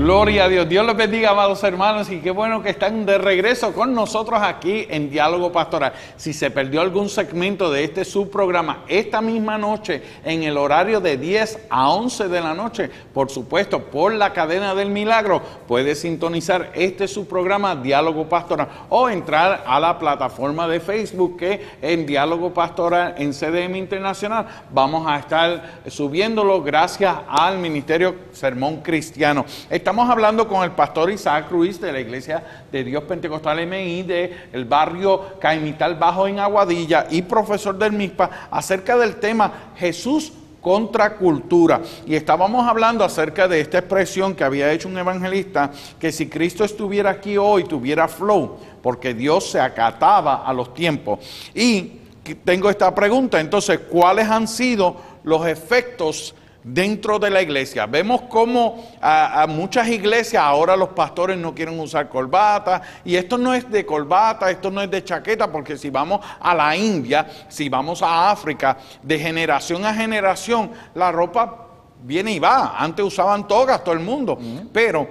[0.09, 0.67] Gloria a Dios.
[0.67, 4.87] Dios los bendiga, amados hermanos, y qué bueno que están de regreso con nosotros aquí
[4.89, 5.93] en Diálogo Pastoral.
[6.17, 11.15] Si se perdió algún segmento de este subprograma esta misma noche, en el horario de
[11.15, 16.71] 10 a 11 de la noche, por supuesto, por la cadena del milagro, puede sintonizar
[16.73, 23.13] este subprograma Diálogo Pastoral o entrar a la plataforma de Facebook que en Diálogo Pastoral
[23.15, 29.45] en CDM Internacional vamos a estar subiéndolo gracias al Ministerio Sermón Cristiano.
[29.69, 34.03] Estamos estamos hablando con el pastor Isaac Ruiz de la Iglesia de Dios Pentecostal MI
[34.03, 40.31] de el barrio Caimital Bajo en Aguadilla y profesor del MISPA acerca del tema Jesús
[40.61, 41.81] contra cultura.
[42.07, 46.63] Y estábamos hablando acerca de esta expresión que había hecho un evangelista, que si Cristo
[46.63, 51.19] estuviera aquí hoy, tuviera flow, porque Dios se acataba a los tiempos.
[51.53, 51.99] Y
[52.45, 57.85] tengo esta pregunta, entonces, ¿cuáles han sido los efectos dentro de la iglesia.
[57.85, 63.53] Vemos cómo a, muchas iglesias ahora los pastores no quieren usar corbata y esto no
[63.53, 67.69] es de corbata, esto no es de chaqueta, porque si vamos a la India, si
[67.69, 71.67] vamos a África, de generación a generación, la ropa
[72.03, 72.75] viene y va.
[72.77, 74.37] Antes usaban togas todo el mundo,
[74.71, 75.07] pero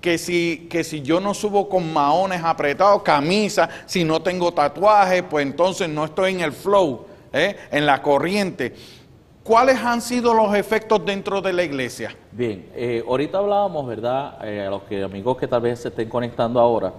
[0.00, 5.22] que si, que si yo no subo con maones apretados, camisa, si no tengo tatuajes,
[5.22, 7.56] pues entonces no estoy en el flow, ¿eh?
[7.70, 8.74] en la corriente.
[9.44, 12.16] ¿Cuáles han sido los efectos dentro de la iglesia?
[12.32, 14.38] Bien, eh, ahorita hablábamos, ¿verdad?
[14.42, 16.94] Eh, a los que, amigos que tal vez se estén conectando ahora,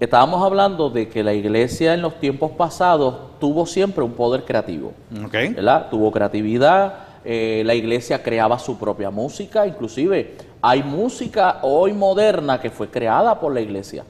[0.00, 4.92] estábamos hablando de que la iglesia en los tiempos pasados tuvo siempre un poder creativo.
[5.26, 5.50] Okay.
[5.50, 5.88] ¿verdad?
[5.88, 12.70] Tuvo creatividad, eh, la iglesia creaba su propia música, inclusive hay música hoy moderna que
[12.70, 14.02] fue creada por la iglesia.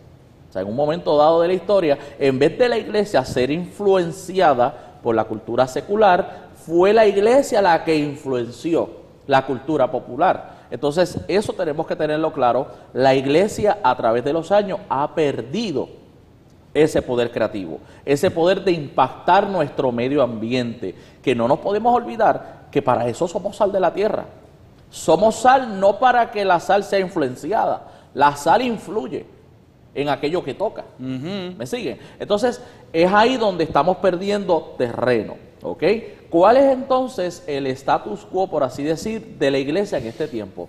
[0.49, 3.51] O sea, en un momento dado de la historia, en vez de la iglesia ser
[3.51, 8.89] influenciada por la cultura secular, fue la iglesia la que influenció
[9.27, 10.65] la cultura popular.
[10.71, 12.69] Entonces, eso tenemos que tenerlo claro.
[12.93, 15.89] La iglesia a través de los años ha perdido
[16.73, 22.65] ese poder creativo, ese poder de impactar nuestro medio ambiente, que no nos podemos olvidar
[22.71, 24.25] que para eso somos sal de la tierra.
[24.91, 29.34] Somos sal no para que la sal sea influenciada, la sal influye
[29.95, 30.85] en aquello que toca.
[30.99, 31.99] ¿Me siguen?
[32.19, 32.61] Entonces,
[32.93, 35.37] es ahí donde estamos perdiendo terreno.
[35.63, 35.83] ¿Ok?
[36.29, 40.69] ¿Cuál es entonces el status quo, por así decir, de la iglesia en este tiempo?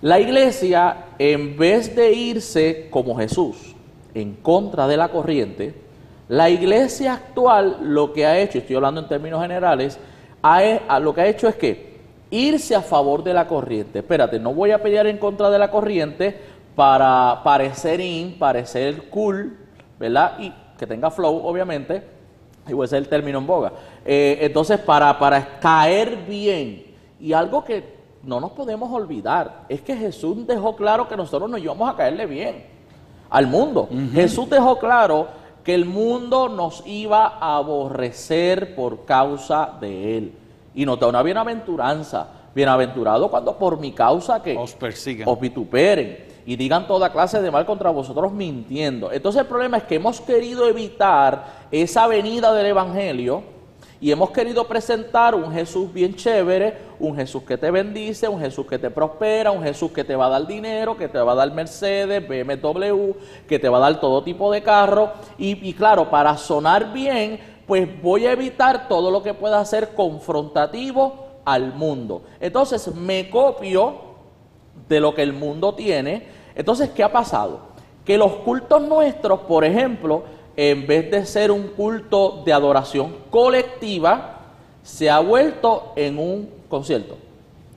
[0.00, 3.76] La iglesia, en vez de irse como Jesús
[4.14, 5.74] en contra de la corriente,
[6.28, 9.98] la iglesia actual lo que ha hecho, estoy hablando en términos generales,
[11.00, 11.92] lo que ha hecho es que
[12.30, 14.00] irse a favor de la corriente.
[14.00, 16.40] Espérate, no voy a pelear en contra de la corriente
[16.74, 19.56] para parecer in, parecer cool,
[19.98, 20.38] ¿verdad?
[20.38, 22.02] Y que tenga flow, obviamente,
[22.66, 23.72] y ese es el término en boga.
[24.04, 26.84] Eh, entonces, para, para caer bien,
[27.20, 31.60] y algo que no nos podemos olvidar, es que Jesús dejó claro que nosotros nos
[31.60, 32.64] íbamos a caerle bien
[33.30, 33.88] al mundo.
[34.12, 35.28] Jesús dejó claro
[35.64, 40.32] que el mundo nos iba a aborrecer por causa de Él.
[40.74, 42.28] Y nos da una bienaventuranza.
[42.54, 47.50] Bienaventurado cuando por mi causa que os persigan, os vituperen y digan toda clase de
[47.50, 49.12] mal contra vosotros mintiendo.
[49.12, 53.42] Entonces el problema es que hemos querido evitar esa venida del Evangelio
[54.02, 58.66] y hemos querido presentar un Jesús bien chévere, un Jesús que te bendice, un Jesús
[58.66, 61.36] que te prospera, un Jesús que te va a dar dinero, que te va a
[61.36, 63.12] dar Mercedes, BMW,
[63.46, 65.12] que te va a dar todo tipo de carro.
[65.38, 69.94] Y, y claro, para sonar bien, pues voy a evitar todo lo que pueda ser
[69.94, 72.22] confrontativo al mundo.
[72.40, 74.11] Entonces me copio
[74.88, 76.26] de lo que el mundo tiene.
[76.54, 77.60] Entonces, ¿qué ha pasado?
[78.04, 80.24] Que los cultos nuestros, por ejemplo,
[80.56, 84.40] en vez de ser un culto de adoración colectiva,
[84.82, 87.16] se ha vuelto en un concierto.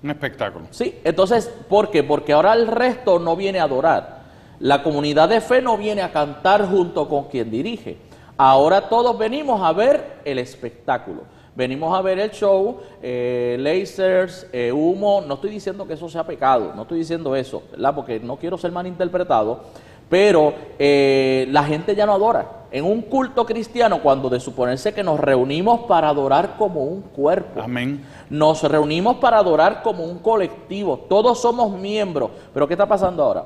[0.03, 0.67] Un espectáculo.
[0.71, 2.03] Sí, entonces, ¿por qué?
[2.03, 4.23] Porque ahora el resto no viene a adorar.
[4.59, 7.97] La comunidad de fe no viene a cantar junto con quien dirige.
[8.37, 11.23] Ahora todos venimos a ver el espectáculo.
[11.55, 15.23] Venimos a ver el show, eh, lasers, eh, humo.
[15.25, 17.95] No estoy diciendo que eso sea pecado, no estoy diciendo eso, ¿verdad?
[17.95, 19.61] Porque no quiero ser malinterpretado.
[20.09, 22.67] Pero eh, la gente ya no adora.
[22.71, 27.61] En un culto cristiano, cuando de suponerse que nos reunimos para adorar como un cuerpo,
[27.61, 28.05] Amén.
[28.29, 32.31] nos reunimos para adorar como un colectivo, todos somos miembros.
[32.53, 33.45] Pero ¿qué está pasando ahora?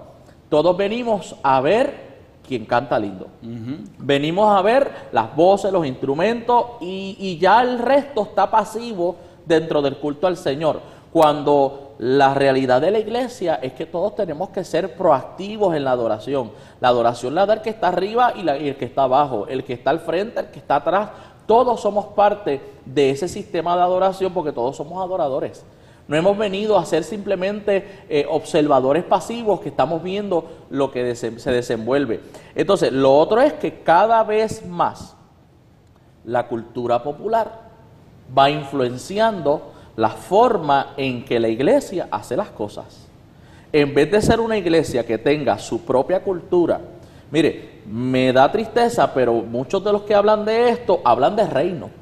[0.50, 2.09] Todos venimos a ver
[2.50, 3.28] quien canta lindo.
[4.00, 9.98] Venimos a ver las voces, los instrumentos y, ya el resto está pasivo dentro del
[9.98, 10.82] culto al Señor.
[11.14, 15.92] Cuando la realidad de la iglesia es que todos tenemos que ser proactivos en la
[15.92, 16.52] adoración.
[16.82, 19.64] La adoración la da el que está arriba y, y el que está abajo, el
[19.64, 21.10] que está al frente, el que está atrás.
[21.46, 25.64] Todos somos parte de ese sistema de adoración porque todos somos adoradores.
[26.10, 31.52] No hemos venido a ser simplemente eh, observadores pasivos que estamos viendo lo que se
[31.52, 32.22] desenvuelve.
[32.56, 35.16] Entonces, lo otro es que cada vez más
[36.26, 37.62] la cultura popular
[38.36, 43.08] va influenciando la forma en que la iglesia hace las cosas.
[43.72, 46.82] En vez de ser una iglesia que tenga su propia cultura,
[47.30, 52.00] mire, me da tristeza, pero muchos de los que hablan de esto hablan de reino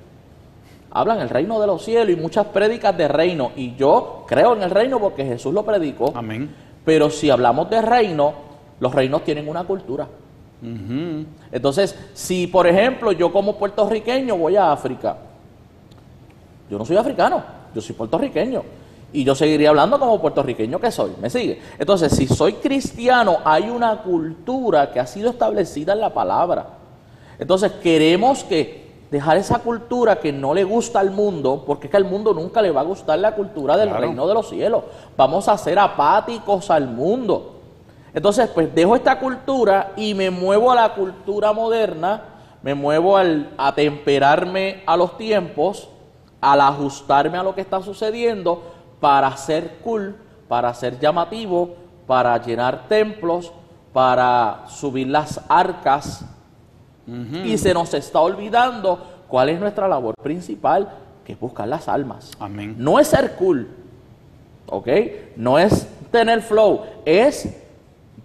[1.00, 3.52] hablan el reino de los cielos y muchas prédicas de reino.
[3.56, 6.12] Y yo creo en el reino porque Jesús lo predicó.
[6.16, 6.54] Amén.
[6.84, 8.34] Pero si hablamos de reino,
[8.80, 10.08] los reinos tienen una cultura.
[11.52, 15.16] Entonces, si por ejemplo yo como puertorriqueño voy a África,
[16.70, 17.44] yo no soy africano,
[17.76, 18.64] yo soy puertorriqueño.
[19.14, 21.12] Y yo seguiría hablando como puertorriqueño que soy.
[21.22, 21.62] ¿Me sigue?
[21.80, 26.68] Entonces, si soy cristiano, hay una cultura que ha sido establecida en la palabra.
[27.40, 31.98] Entonces, queremos que dejar esa cultura que no le gusta al mundo, porque es que
[31.98, 34.84] al mundo nunca le va a gustar la cultura del reino de los cielos.
[35.16, 37.56] Vamos a ser apáticos al mundo.
[38.14, 42.22] Entonces, pues dejo esta cultura y me muevo a la cultura moderna,
[42.62, 45.90] me muevo al, a temperarme a los tiempos,
[46.42, 48.62] al ajustarme a lo que está sucediendo
[49.00, 50.16] para ser cool,
[50.48, 51.76] para ser llamativo,
[52.08, 53.52] para llenar templos,
[53.94, 56.26] para subir las arcas.
[57.46, 60.90] Y se nos está olvidando cuál es nuestra labor principal,
[61.26, 62.32] que es buscar las almas.
[62.40, 62.76] Amén.
[62.78, 63.68] No es ser cool,
[64.68, 64.88] ¿ok?
[65.36, 67.50] No es tener flow, es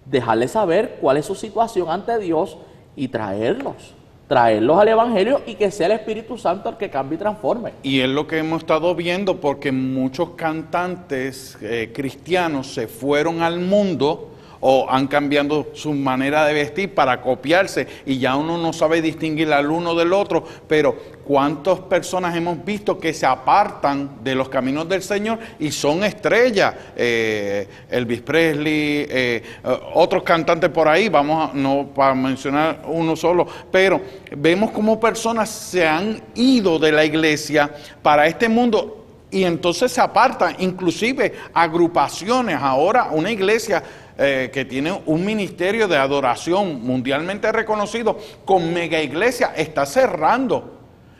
[0.05, 2.57] dejarles saber cuál es su situación ante Dios
[2.95, 3.93] y traerlos
[4.27, 7.73] traerlos al Evangelio y que sea el Espíritu Santo el que cambie y transforme.
[7.83, 13.59] Y es lo que hemos estado viendo porque muchos cantantes eh, cristianos se fueron al
[13.59, 14.31] mundo
[14.65, 19.51] o han cambiado su manera de vestir para copiarse y ya uno no sabe distinguir
[19.51, 20.95] al uno del otro, pero
[21.25, 26.75] cuántas personas hemos visto que se apartan de los caminos del Señor y son estrellas,
[26.95, 29.43] eh, Elvis Presley, eh,
[29.95, 33.99] otros cantantes por ahí, vamos a, no para mencionar uno solo, pero
[34.37, 37.69] vemos cómo personas se han ido de la iglesia
[38.01, 43.83] para este mundo y entonces se apartan, inclusive agrupaciones, ahora una iglesia
[44.17, 50.73] eh, que tiene un ministerio de adoración mundialmente reconocido con mega iglesia, está cerrando.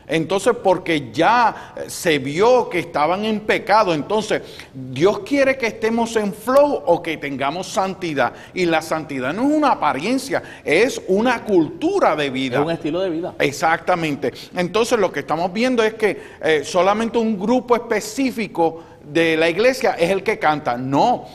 [0.08, 4.42] Entonces, porque ya se vio que estaban en pecado, entonces
[4.74, 8.34] Dios quiere que estemos en flow o que tengamos santidad.
[8.54, 12.60] Y la santidad no es una apariencia, es una cultura de vida.
[12.60, 13.34] Es un estilo de vida.
[13.40, 14.34] Exactamente.
[14.56, 19.94] Entonces, lo que estamos viendo es que eh, solamente un grupo específico de la iglesia
[19.94, 20.78] es el que canta.
[20.78, 21.26] No,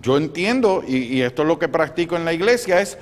[0.00, 2.98] yo entiendo, y, esto es lo que practico en la iglesia, es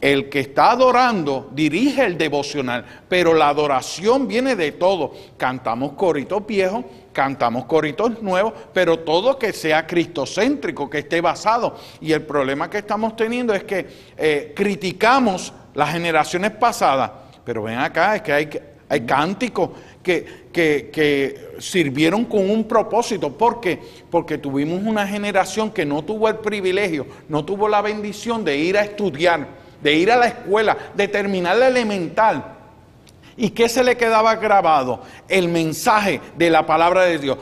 [0.00, 5.14] el que está adorando dirige el devocional, pero la adoración viene de todo.
[5.38, 11.78] Cantamos coritos viejos, cantamos coritos nuevos, pero todo que sea cristocéntrico, que esté basado.
[12.02, 13.86] Y el problema que estamos teniendo es que
[14.18, 17.10] eh, criticamos las generaciones pasadas,
[17.42, 18.50] pero ven acá, es que hay,
[18.88, 19.70] hay cánticos
[20.02, 23.30] que, que, sirvieron con un propósito.
[23.30, 23.78] ¿Por qué?
[24.10, 28.78] Porque tuvimos una generación que no tuvo el privilegio, no tuvo la bendición de ir
[28.78, 29.46] a estudiar,
[29.82, 32.44] de ir a la escuela, de terminar la elemental.
[33.36, 35.02] ¿Y qué se le quedaba grabado?
[35.28, 37.38] El mensaje de la palabra de Dios.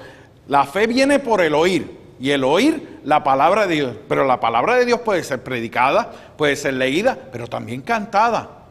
[0.49, 3.97] La fe viene por el oír y el oír la palabra de Dios.
[4.09, 8.62] Pero la palabra de Dios puede ser predicada, puede ser leída, pero también cantada.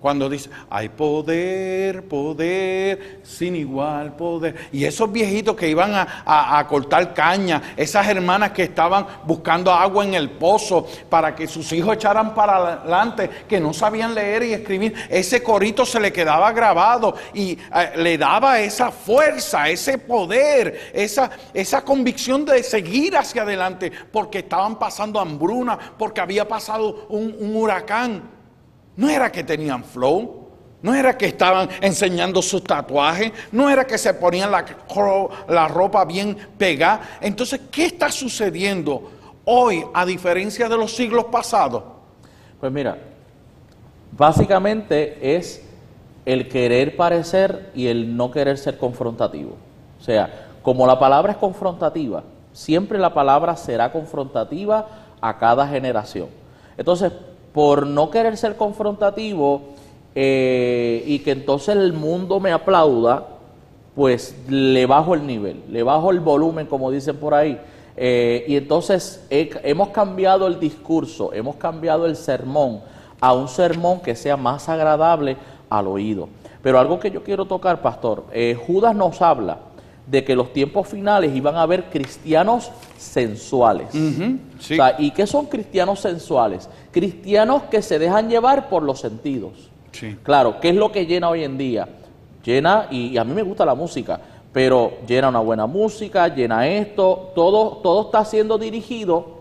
[0.00, 4.68] Cuando dice, hay poder, poder, sin igual poder.
[4.72, 10.14] Y esos viejitos que iban a, cortar caña, esas hermanas que estaban buscando agua en
[10.14, 14.94] el pozo para que sus hijos echaran para adelante, que no sabían leer y escribir,
[15.10, 21.30] ese corito se le quedaba grabado y eh, le daba esa fuerza, ese poder, esa,
[21.52, 28.39] esa convicción de seguir hacia adelante, porque estaban pasando hambruna, porque había pasado un huracán.
[28.96, 30.40] No era que tenían flow,
[30.82, 34.64] no era que estaban enseñando sus tatuajes, no era que se ponían la,
[35.48, 37.18] la, ropa bien pegada.
[37.20, 39.10] Entonces, ¿qué está sucediendo
[39.44, 41.82] hoy a diferencia de los siglos pasados?
[42.58, 42.96] Pues mira,
[44.12, 45.62] básicamente es
[46.24, 49.56] el querer parecer y el no querer ser confrontativo.
[49.98, 52.22] O sea, como la palabra es confrontativa,
[52.52, 54.86] siempre la palabra será confrontativa
[55.20, 56.28] a cada generación.
[56.76, 57.12] Entonces,
[57.52, 59.62] por no querer ser confrontativo
[60.14, 63.26] eh, y que entonces el mundo me aplauda,
[63.94, 67.60] pues le bajo el nivel, le bajo el volumen, como dicen por ahí.
[67.96, 72.80] Eh, y entonces hemos cambiado el discurso, hemos cambiado el sermón
[73.20, 75.36] a un sermón que sea más agradable
[75.68, 76.28] al oído.
[76.62, 79.58] Pero algo que yo quiero tocar, pastor, eh, Judas nos habla
[80.10, 83.88] de que los tiempos finales iban a haber cristianos sensuales.
[84.98, 86.68] ¿Y qué son cristianos sensuales?
[86.90, 89.70] Cristianos que se dejan llevar por los sentidos.
[90.22, 91.88] Claro, ¿qué es lo que llena hoy en día?
[92.44, 94.20] Llena, y, a mí me gusta la música,
[94.52, 99.38] pero llena una buena música, llena esto, todo, todo está siendo dirigido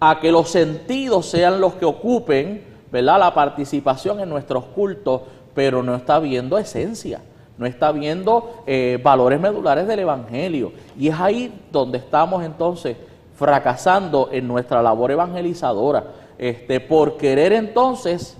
[0.00, 3.18] a que los sentidos sean los que ocupen, ¿verdad?
[3.20, 5.22] La participación en nuestros cultos,
[5.54, 7.20] pero no está viendo esencia
[7.62, 10.72] no está viendo eh, valores medulares del Evangelio.
[10.98, 12.96] Y es ahí donde estamos entonces
[13.36, 16.04] fracasando en nuestra labor evangelizadora,
[16.36, 18.36] este, por querer entonces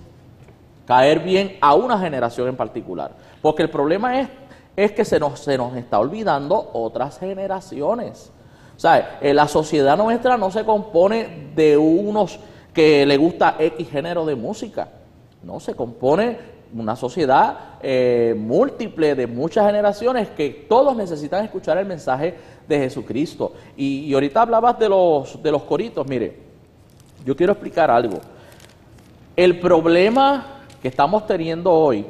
[0.87, 3.12] caer bien a una generación en particular.
[3.41, 4.29] Porque el problema es,
[4.77, 8.31] es que se nos, se nos está olvidando otras generaciones.
[8.77, 12.39] O sea, eh, la sociedad nuestra no se compone de unos
[12.75, 14.89] que le gusta X género de música.
[15.43, 21.87] No, se compone una sociedad eh, múltiple de muchas generaciones que todos necesitan escuchar el
[21.87, 22.35] mensaje
[22.66, 23.53] de Jesucristo.
[23.77, 26.37] Y, y, ahorita hablabas de los, de los coritos, mire,
[27.25, 28.18] yo quiero explicar algo.
[29.37, 32.07] El problema que estamos teniendo hoy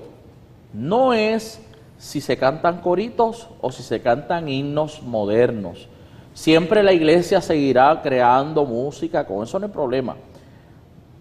[0.73, 1.61] no es
[1.99, 5.89] si se cantan coritos o si se cantan himnos modernos.
[6.35, 10.17] Siempre la iglesia seguirá creando música, con eso no hay problema.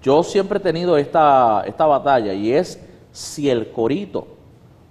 [0.02, 2.80] Yo siempre he tenido esta, esta batalla y es
[3.12, 4.28] si el corito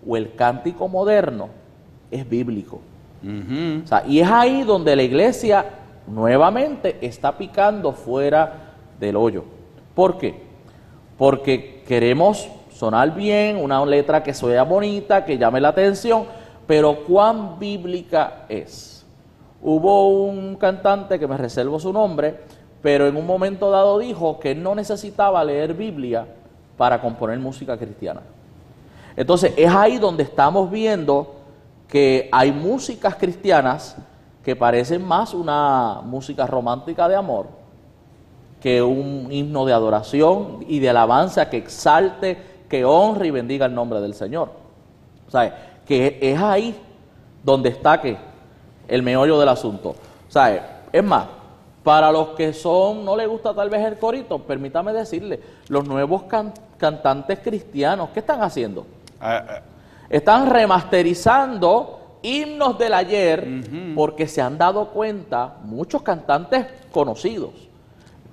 [0.06, 1.48] o el cántico moderno
[2.10, 2.80] es bíblico.
[4.06, 5.64] y es ahí donde la iglesia
[6.06, 9.44] nuevamente está picando fuera del hoyo.
[9.94, 10.42] ¿Por qué?
[11.18, 16.24] Porque queremos sonar bien, una letra que sea bonita, que llame la atención,
[16.66, 19.04] pero ¿cuán bíblica es?
[19.62, 22.38] Hubo un cantante que me reservo su nombre,
[22.80, 26.26] pero en un momento dado dijo que no necesitaba leer Biblia
[26.80, 28.22] para componer música cristiana.
[29.14, 31.34] Entonces es ahí donde estamos viendo
[31.86, 33.98] que hay músicas cristianas
[34.42, 37.48] que parecen más una música romántica de amor
[38.62, 43.74] que un himno de adoración y de alabanza que exalte, que honre y bendiga el
[43.74, 44.48] nombre del Señor.
[45.28, 46.74] O sea, que es ahí
[47.44, 48.16] donde está que
[48.88, 49.90] el meollo del asunto.
[49.90, 51.26] O sea, es más,
[51.84, 56.22] para los que son, no les gusta tal vez el corito, permítame decirle, los nuevos
[56.22, 56.69] cantantes
[57.42, 58.86] cristianos, ¿qué están haciendo?
[59.20, 59.60] Ah, ah.
[60.08, 63.46] Están remasterizando himnos del ayer
[63.94, 67.52] porque se han dado cuenta, muchos cantantes conocidos,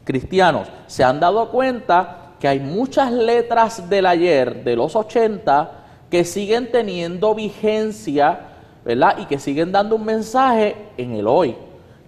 [0.04, 5.72] cristianos, se han dado cuenta que hay muchas letras del ayer, de los 80,
[6.10, 8.40] que siguen teniendo vigencia,
[8.86, 9.18] ¿verdad?
[9.20, 11.56] Y que siguen dando un mensaje en el hoy.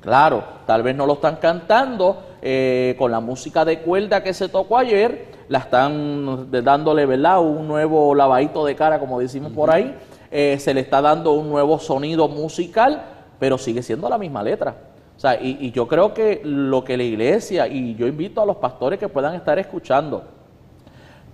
[0.02, 4.48] Claro, tal vez no lo están cantando eh, con la música de cuerda que se
[4.48, 7.42] tocó ayer, la están dándole, ¿verdad?
[7.42, 9.96] Un nuevo lavadito de cara, como decimos por ahí,
[10.32, 13.04] eh, se le está dando un nuevo sonido musical,
[13.40, 14.76] pero sigue siendo la misma letra.
[15.18, 18.46] O sea, y, y yo creo que lo que la iglesia, y yo invito a
[18.46, 20.24] los pastores que puedan estar escuchando,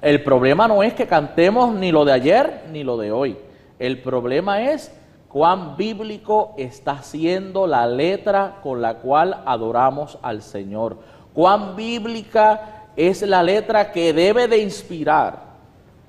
[0.02, 3.38] el problema no es que cantemos ni lo de ayer ni lo de hoy.
[3.80, 4.92] El problema es
[5.28, 10.98] cuán bíblico está siendo la letra con la cual adoramos al Señor.
[11.34, 15.44] Cuán bíblica es la letra que debe de inspirar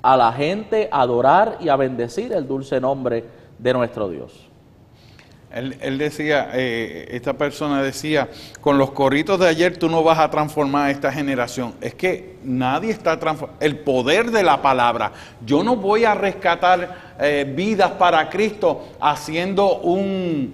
[0.03, 3.25] a la gente a adorar y a bendecir el dulce nombre
[3.59, 4.47] de nuestro Dios.
[5.53, 8.29] Él, decía, eh, esta persona decía,
[8.61, 11.75] con los corritos de ayer tú no vas a transformar a esta generación.
[11.81, 13.65] Es que nadie está transformando.
[13.65, 15.13] El poder de la palabra.
[15.47, 20.53] Yo no voy a rescatar eh, vidas para Cristo haciendo un,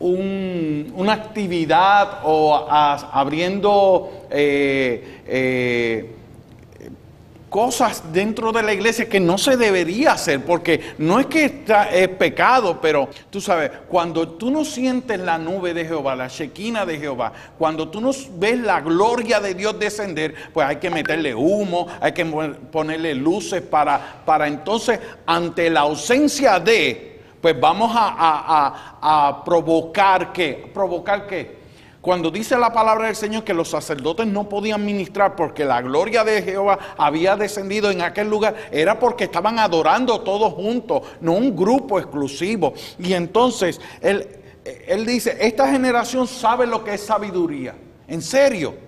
[0.00, 4.26] una actividad o abriendo...
[4.30, 6.10] Eh,
[7.54, 11.88] cosas dentro de la iglesia que no se debería hacer, porque no es que está,
[11.88, 16.84] es pecado, pero tú sabes, cuando tú no sientes la nube de Jehová, la shequina
[16.84, 21.32] de Jehová, cuando tú no ves la gloria de Dios descender, pues hay que meterle
[21.32, 27.13] humo, hay que ponerle luces para, para entonces, ante la ausencia de,
[27.44, 31.58] pues vamos a, a, a provocar qué, provocar qué
[32.00, 36.24] cuando dice la palabra del Señor que los sacerdotes no podían ministrar porque la gloria
[36.24, 41.54] de Jehová había descendido en aquel lugar, era porque estaban adorando todos juntos, no un
[41.54, 42.72] grupo exclusivo.
[42.98, 44.26] Y entonces él,
[44.86, 47.74] él dice, esta generación sabe lo que es sabiduría.
[48.08, 48.83] En serio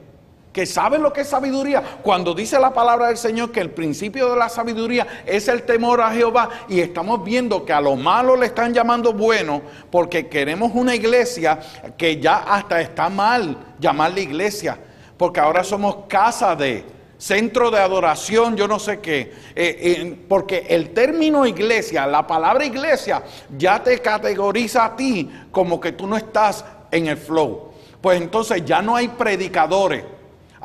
[0.57, 1.83] que saben lo que es sabiduría.
[2.01, 6.01] Cuando dice la palabra del Señor que el principio de la sabiduría es el temor
[6.01, 10.71] a Jehová y estamos viendo que a lo malo le están llamando bueno porque queremos
[10.73, 11.61] una iglesia
[11.99, 14.79] que ya hasta está mal llamarle iglesia,
[15.19, 16.87] porque ahora somos casa de
[17.19, 22.65] centro de adoración, yo no sé qué, eh, eh, porque el término iglesia, la palabra
[22.65, 23.23] iglesia,
[23.59, 27.73] ya te categoriza a ti como que tú no estás en el flow.
[28.01, 30.16] Pues entonces ya no hay predicadores,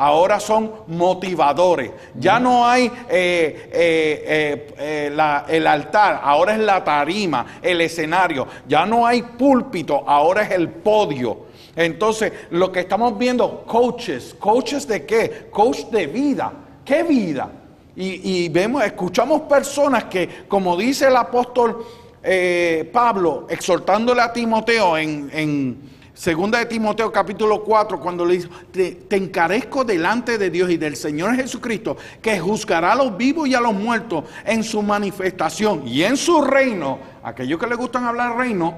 [0.01, 1.91] ahora son motivadores.
[2.15, 8.47] Ya no hay eh, eh, eh, el altar, ahora es la tarima, el escenario.
[8.67, 11.51] Ya no hay púlpito, ahora es el podio.
[11.75, 15.49] Entonces, lo que estamos viendo, coaches, coaches de qué?
[15.51, 16.51] Coach de vida.
[16.83, 17.51] ¿Qué vida?
[17.95, 21.85] Y, vemos, escuchamos personas que, como dice el apóstol
[22.91, 25.90] Pablo, exhortándole a Timoteo en
[26.21, 30.95] Segunda de Timoteo capítulo 4, cuando le dice, te, encarezco delante de Dios y del
[30.95, 36.03] Señor Jesucristo, que juzgará a los vivos y a los muertos en su manifestación y
[36.03, 38.75] en su reino, aquellos que le gustan hablar reino,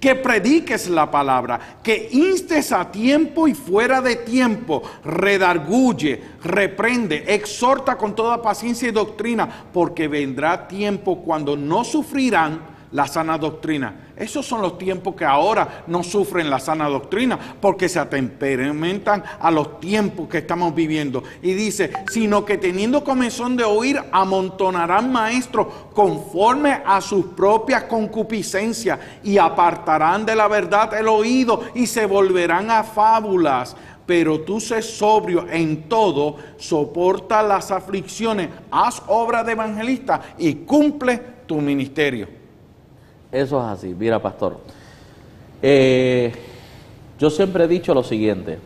[0.00, 7.96] que prediques la palabra, que instes a tiempo y fuera de tiempo, redarguye, reprende, exhorta
[7.96, 14.12] con toda paciencia y doctrina, porque vendrá tiempo cuando no sufrirán la sana doctrina.
[14.16, 19.50] Esos son los tiempos que ahora no sufren la sana doctrina porque se atemperimentan a
[19.50, 21.24] los tiempos que estamos viviendo.
[21.42, 29.00] Y dice, sino que teniendo comenzón de oír, amontonarán maestros conforme a sus propias concupiscencias
[29.24, 33.76] y apartarán de la verdad el oído y se volverán a fábulas.
[34.06, 41.20] Pero tú sé sobrio en todo, soporta las aflicciones, haz obra de evangelista y cumple
[41.46, 42.43] tu ministerio.
[43.34, 43.96] Eso es así.
[43.98, 44.58] Mira, pastor.
[45.60, 46.32] Eh,
[47.18, 48.60] yo siempre he dicho lo siguiente.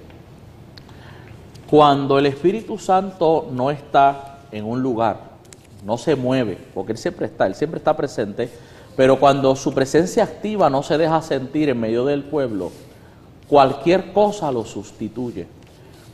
[1.70, 5.20] Cuando el Espíritu Santo no está en un lugar,
[5.86, 8.50] no se mueve, porque Él siempre está, Él siempre está presente,
[8.94, 12.70] pero cuando su presencia activa no se deja sentir en medio del pueblo,
[13.48, 15.46] cualquier cosa lo sustituye.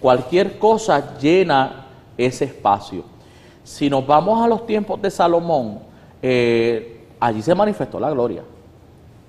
[0.00, 1.86] Cualquier cosa llena
[2.16, 3.02] ese espacio.
[3.64, 5.80] Si nos vamos a los tiempos de Salomón,
[6.22, 6.93] eh,
[7.25, 8.43] allí se manifestó la gloria.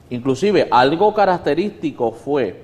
[0.10, 2.64] Inclusive algo característico fue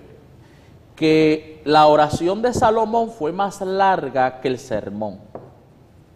[0.95, 5.19] que la oración de Salomón fue más larga que el sermón.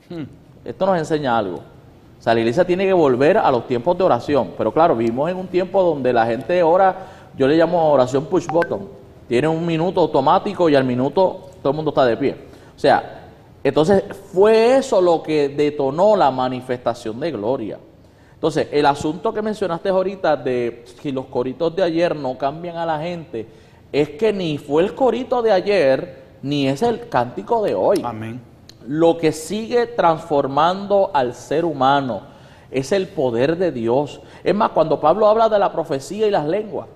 [0.09, 0.24] Hmm.
[0.63, 1.57] Esto nos enseña algo.
[1.57, 4.51] O sea, la iglesia tiene que volver a los tiempos de oración.
[4.57, 6.95] Pero claro, vivimos en un tiempo donde la gente ora,
[7.38, 8.89] yo le llamo oración push button.
[9.28, 12.36] Tiene un minuto automático y al minuto todo el mundo está de pie.
[12.76, 13.30] O sea,
[13.63, 14.03] entonces
[14.34, 17.80] fue eso lo que detonó la manifestación de gloria.
[18.36, 22.86] Entonces, el asunto que mencionaste ahorita de si los coritos de ayer no cambian a
[22.86, 23.47] la gente,
[23.91, 28.01] es que ni fue el corito de ayer, ni es el cántico de hoy.
[28.03, 28.41] Amén.
[28.86, 32.21] Lo que sigue transformando al ser humano
[32.69, 34.21] es el poder de Dios.
[34.43, 36.88] Es más, cuando Pablo habla de la profecía y las lenguas,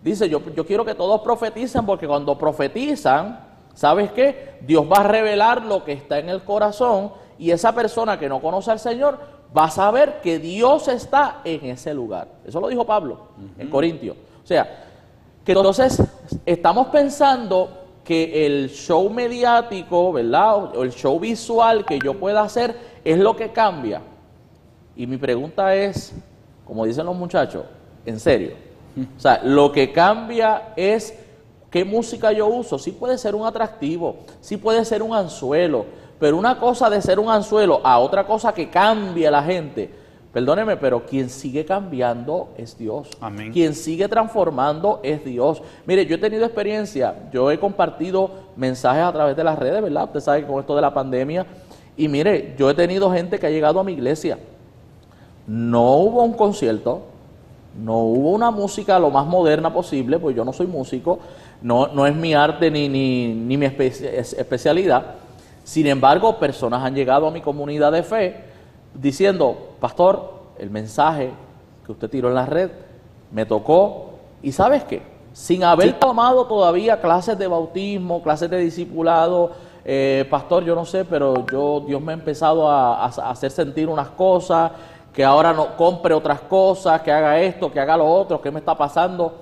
[0.00, 3.40] dice, yo, yo quiero que todos profeticen porque cuando profetizan,
[3.74, 4.58] ¿sabes qué?
[4.60, 8.40] Dios va a revelar lo que está en el corazón y esa persona que no
[8.40, 9.18] conoce al Señor
[9.56, 12.28] va a saber que Dios está en ese lugar.
[12.44, 13.28] Eso lo dijo Pablo
[13.58, 14.16] en Corintio.
[14.42, 14.84] O sea,
[15.44, 16.02] que entonces
[16.44, 20.76] estamos pensando que el show mediático, ¿verdad?
[20.76, 24.02] O el show visual que yo pueda hacer es lo que cambia.
[24.96, 26.14] Y mi pregunta es,
[26.66, 27.64] como dicen los muchachos,
[28.04, 28.52] en serio.
[29.16, 31.18] O sea, lo que cambia es
[31.70, 32.78] qué música yo uso.
[32.78, 35.86] Sí puede ser un atractivo, sí puede ser un anzuelo,
[36.18, 39.90] pero una cosa de ser un anzuelo a otra cosa que cambie a la gente,
[40.32, 43.08] perdóneme, pero quien sigue cambiando es Dios.
[43.20, 43.52] Amén.
[43.52, 45.62] Quien sigue transformando es Dios.
[45.86, 50.04] Mire, yo he tenido experiencia, yo he compartido mensajes a través de las redes, ¿verdad?
[50.04, 51.46] Usted sabe que con esto de la pandemia.
[51.96, 54.38] Y mire, yo he tenido gente que ha llegado a mi iglesia.
[55.46, 57.02] No hubo un concierto,
[57.80, 61.18] no hubo una música lo más moderna posible, pues yo no soy músico,
[61.60, 65.23] no, no es mi arte ni, ni, ni mi especialidad.
[65.64, 68.44] Sin embargo, personas han llegado a mi comunidad de fe
[68.94, 71.30] diciendo, pastor, el mensaje
[71.84, 72.70] que usted tiró en la red
[73.32, 74.10] me tocó.
[74.42, 75.02] ¿Y sabes qué?
[75.32, 79.52] Sin haber tomado todavía clases de bautismo, clases de discipulado,
[79.84, 83.88] eh, pastor, yo no sé, pero yo Dios me ha empezado a, a hacer sentir
[83.88, 84.70] unas cosas,
[85.12, 88.60] que ahora no compre otras cosas, que haga esto, que haga lo otro, ¿qué me
[88.60, 89.32] está pasando?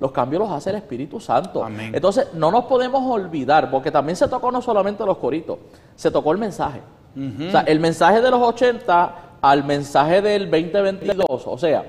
[0.00, 1.66] Los cambios los hace el Espíritu Santo.
[1.68, 5.58] Entonces, no nos podemos olvidar, porque también se tocó no solamente los coritos,
[5.94, 6.80] se tocó el mensaje.
[7.16, 11.26] O sea, el mensaje de los 80 al mensaje del 2022.
[11.28, 11.84] O sea,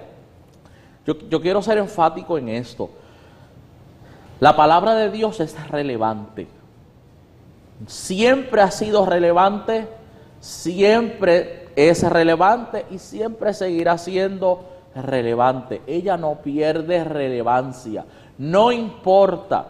[1.06, 2.90] yo, yo quiero ser enfático en esto.
[4.40, 6.48] La palabra de Dios es relevante.
[7.88, 9.88] Siempre ha sido relevante,
[10.40, 14.75] siempre es relevante y siempre seguirá siendo relevante.
[15.86, 18.06] Ella no pierde relevancia.
[18.38, 19.68] No importa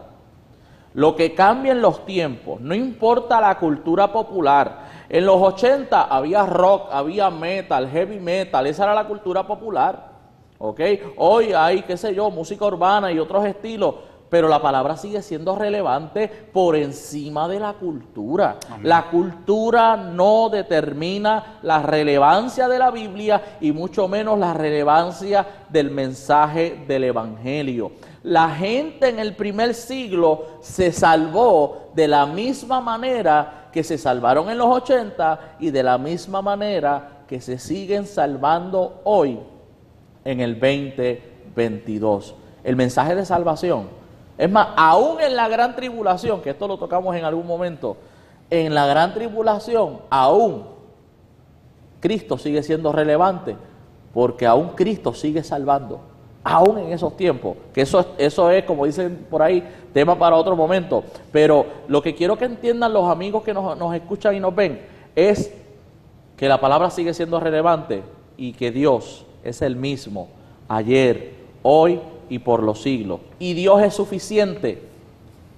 [0.93, 4.85] lo que cambie en los tiempos, no importa la cultura popular.
[5.09, 10.15] En los 80 había rock, había metal, heavy metal, esa era la cultura popular.
[10.57, 10.79] ¿Ok?
[11.17, 13.95] Hoy hay, qué sé yo, música urbana y otros estilos
[14.35, 18.57] pero la palabra sigue siendo relevante por encima de la cultura.
[18.83, 25.89] La cultura no determina la relevancia de la Biblia y mucho menos la relevancia del
[25.89, 27.93] mensaje del Evangelio.
[28.23, 34.49] La gente en el primer siglo se salvó de la misma manera que se salvaron
[34.49, 39.39] en los 80 y de la misma manera que se siguen salvando hoy
[40.25, 42.35] en el 2022.
[42.65, 44.03] El mensaje de salvación
[44.37, 47.97] Es más, aún en la gran tribulación, que esto lo tocamos en algún momento,
[48.49, 50.65] en la gran tribulación, aún
[51.99, 53.55] Cristo sigue siendo relevante,
[54.13, 56.01] porque aún Cristo sigue salvando,
[56.43, 59.63] aún en esos tiempos, que eso, eso es, como dicen por ahí,
[59.93, 61.03] tema para otro momento.
[61.31, 64.81] Pero lo que quiero que entiendan los amigos que nos, nos escuchan y nos ven
[65.15, 65.53] es
[66.35, 68.03] que la palabra sigue siendo relevante
[68.37, 70.27] y que Dios es el mismo
[70.67, 71.99] ayer, hoy
[72.29, 73.19] y por los siglos.
[73.39, 74.81] Y Dios es suficiente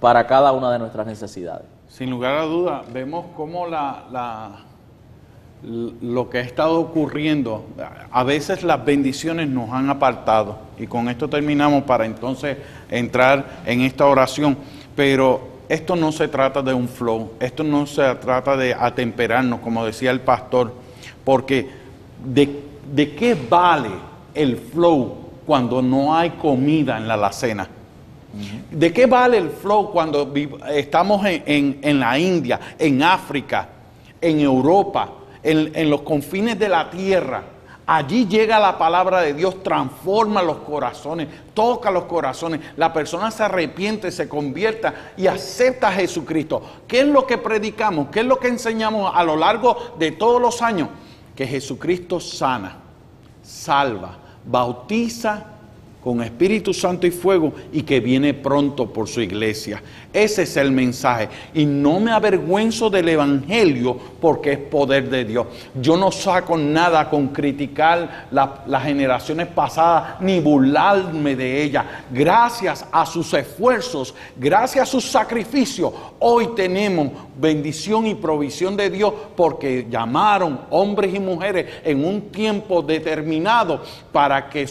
[0.00, 1.66] para cada una de nuestras necesidades.
[1.88, 4.64] Sin lugar a duda, vemos cómo la,
[5.62, 7.64] lo que ha estado ocurriendo,
[8.10, 10.58] a veces las bendiciones nos han apartado.
[10.78, 12.58] Y con esto terminamos para entonces
[12.90, 14.56] entrar en esta oración.
[14.94, 19.84] Pero esto no se trata de un flow, esto no se trata de atemperarnos, como
[19.84, 20.72] decía el pastor,
[21.24, 21.68] porque
[22.24, 22.62] de,
[22.92, 23.90] de qué vale
[24.34, 27.66] el flow cuando no hay comida en la alacena.
[28.70, 30.30] ¿De qué vale el flow cuando
[30.68, 33.66] estamos en, la India, en África,
[34.20, 35.08] en Europa,
[35.42, 37.42] en, en los confines de la tierra?
[37.86, 42.60] Allí llega la palabra de Dios, transforma los corazones, toca los corazones.
[42.76, 46.60] La persona se arrepiente, se convierta y acepta a Jesucristo.
[46.86, 48.08] ¿Qué es lo que predicamos?
[48.12, 50.90] ¿Qué es lo que enseñamos a lo largo de todos los años?
[51.34, 52.76] Que Jesucristo sana,
[53.42, 55.57] salva, bautiza
[56.02, 59.82] con Espíritu Santo y fuego y que viene pronto por su iglesia.
[60.12, 61.28] Ese es el mensaje.
[61.54, 65.46] Y no me avergüenzo del Evangelio porque es poder de Dios.
[65.80, 71.84] Yo no saco nada con criticar las generaciones pasadas ni burlarme de ellas.
[72.10, 79.12] Gracias a sus esfuerzos, gracias a sus sacrificios, hoy tenemos bendición y provisión de Dios
[79.36, 83.82] porque llamaron hombres y mujeres en un tiempo determinado
[84.12, 84.66] para que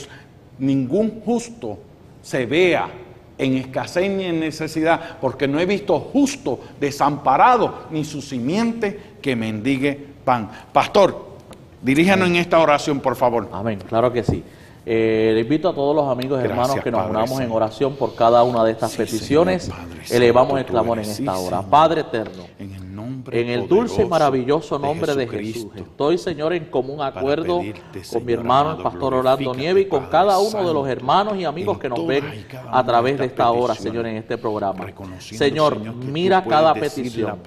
[0.60, 1.78] ningún justo
[2.22, 2.90] se vea
[3.38, 9.36] en escasez ni en necesidad, porque no he visto justo desamparado ni su simiente que
[9.36, 10.50] mendigue pan.
[10.74, 11.28] Pastor,
[11.82, 13.48] diríjanos en esta oración, por favor.
[13.52, 14.44] Amén, claro que sí.
[14.90, 18.16] Eh, le invito a todos los amigos y hermanos que nos unamos en oración por
[18.16, 19.70] cada una de estas peticiones.
[20.10, 21.62] Elevamos el clamor en esta hora.
[21.62, 22.46] Padre eterno.
[22.58, 22.87] En el
[23.68, 25.68] dulce y maravilloso nombre de, Jesús.
[25.76, 27.62] Estoy, Señor, en común acuerdo
[28.12, 31.46] con mi hermano, el pastor Orlando Nieve, y con cada uno de los hermanos y
[31.46, 34.86] amigos que nos ven a través de esta hora, Señor, en este programa.
[35.20, 37.40] Señor, mira cada petición.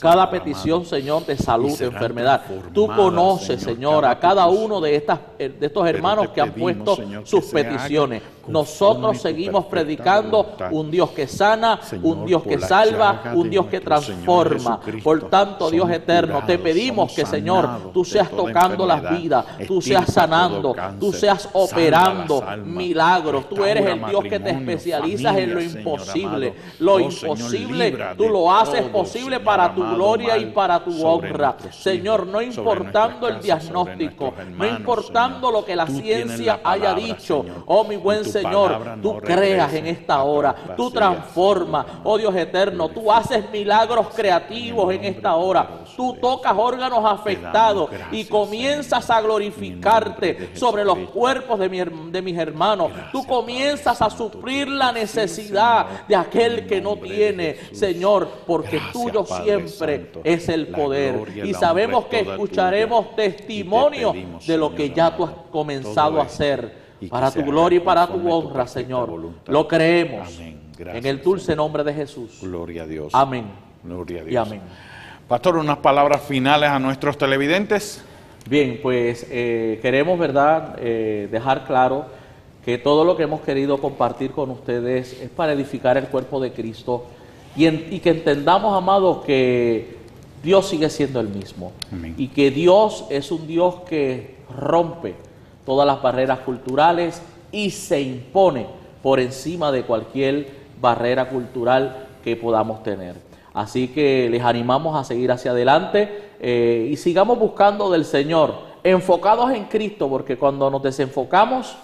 [0.00, 2.42] Cada petición, Señor, de salud, de enfermedad.
[2.72, 7.44] Tú conoces, Señor, a cada uno de, estas, de estos hermanos que han puesto sus
[7.46, 8.22] peticiones.
[8.48, 14.80] Nosotros seguimos predicando un Dios que sana, un Dios que salva, un Dios que transforma.
[15.02, 20.12] Por tanto, Dios eterno, te pedimos que, Señor, tú seas tocando las vidas, tú seas
[20.12, 23.48] sanando, tú seas operando milagros.
[23.48, 26.54] Tú eres el Dios que te especializas en lo imposible.
[26.78, 31.56] Lo imposible, tú lo haces posible para tu gloria y para tu honra.
[31.70, 37.96] Señor, no importando el diagnóstico, no importando lo que la ciencia haya dicho, oh mi
[37.96, 44.08] buen Señor, tú creas en esta hora, tú transformas, oh Dios eterno, tú haces milagros
[44.14, 51.58] creativos en esta hora, tú tocas órganos afectados y comienzas a glorificarte sobre los cuerpos
[51.58, 57.56] de, de mis hermanos, tú comienzas a suplir la necesidad de aquel que no tiene,
[57.72, 64.14] Señor, porque tuyo siempre es el poder y sabemos que escucharemos testimonio
[64.46, 68.30] de lo que ya tú has comenzado a hacer para tu gloria y para tu
[68.30, 69.32] honra, Señor.
[69.46, 70.38] Lo creemos.
[70.78, 72.38] En el dulce nombre de Jesús.
[72.42, 73.14] Gloria a Dios.
[73.14, 73.65] Amén.
[73.82, 74.32] Gloria a Dios.
[74.32, 74.60] Y amén.
[75.28, 78.04] Pastor, unas palabras finales a nuestros televidentes.
[78.48, 82.06] Bien, pues eh, queremos, ¿verdad?, eh, dejar claro
[82.64, 86.52] que todo lo que hemos querido compartir con ustedes es para edificar el cuerpo de
[86.52, 87.06] Cristo
[87.56, 89.96] y, y que entendamos, amados, que
[90.42, 92.14] Dios sigue siendo el mismo Amén.
[92.16, 95.14] y que Dios es un Dios que rompe
[95.64, 97.20] todas las barreras culturales
[97.50, 98.66] y se impone
[99.02, 100.48] por encima de cualquier
[100.80, 103.25] barrera cultural que podamos tener.
[103.56, 108.52] Así que les animamos a seguir hacia adelante eh, y sigamos buscando del Señor,
[108.84, 111.74] enfocados en Cristo, porque cuando nos desenfocamos,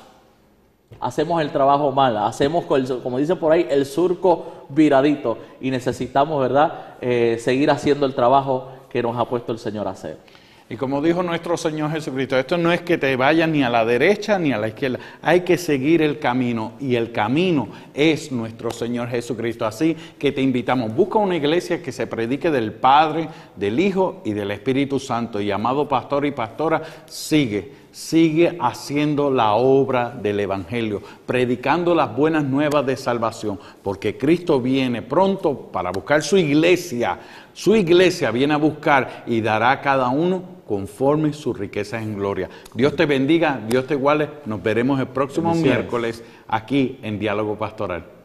[1.01, 2.67] hacemos el trabajo mal, hacemos,
[3.03, 8.69] como dice por ahí, el surco viradito y necesitamos, ¿verdad?, eh, seguir haciendo el trabajo
[8.91, 10.19] que nos ha puesto el Señor a hacer.
[10.73, 13.85] Y como dijo nuestro Señor Jesucristo, esto no es que te vayas ni a la
[13.85, 18.71] derecha ni a la izquierda, hay que seguir el camino y el camino es nuestro
[18.71, 19.67] Señor Jesucristo.
[19.67, 24.33] Así que te invitamos, busca una iglesia que se predique del Padre, del Hijo y
[24.33, 25.43] del Espíritu Santo.
[25.43, 32.43] Y amado pastor y pastora, sigue sigue haciendo la obra del Evangelio, predicando las buenas
[32.43, 37.19] nuevas de salvación, porque Cristo viene pronto para buscar su iglesia.
[37.55, 42.49] Su iglesia viene a buscar y dará a cada uno conforme sus riquezas en gloria.
[42.75, 44.29] Dios te bendiga, Dios te iguale.
[44.47, 48.05] Nos veremos el próximo miércoles aquí en Diálogo Pastoral.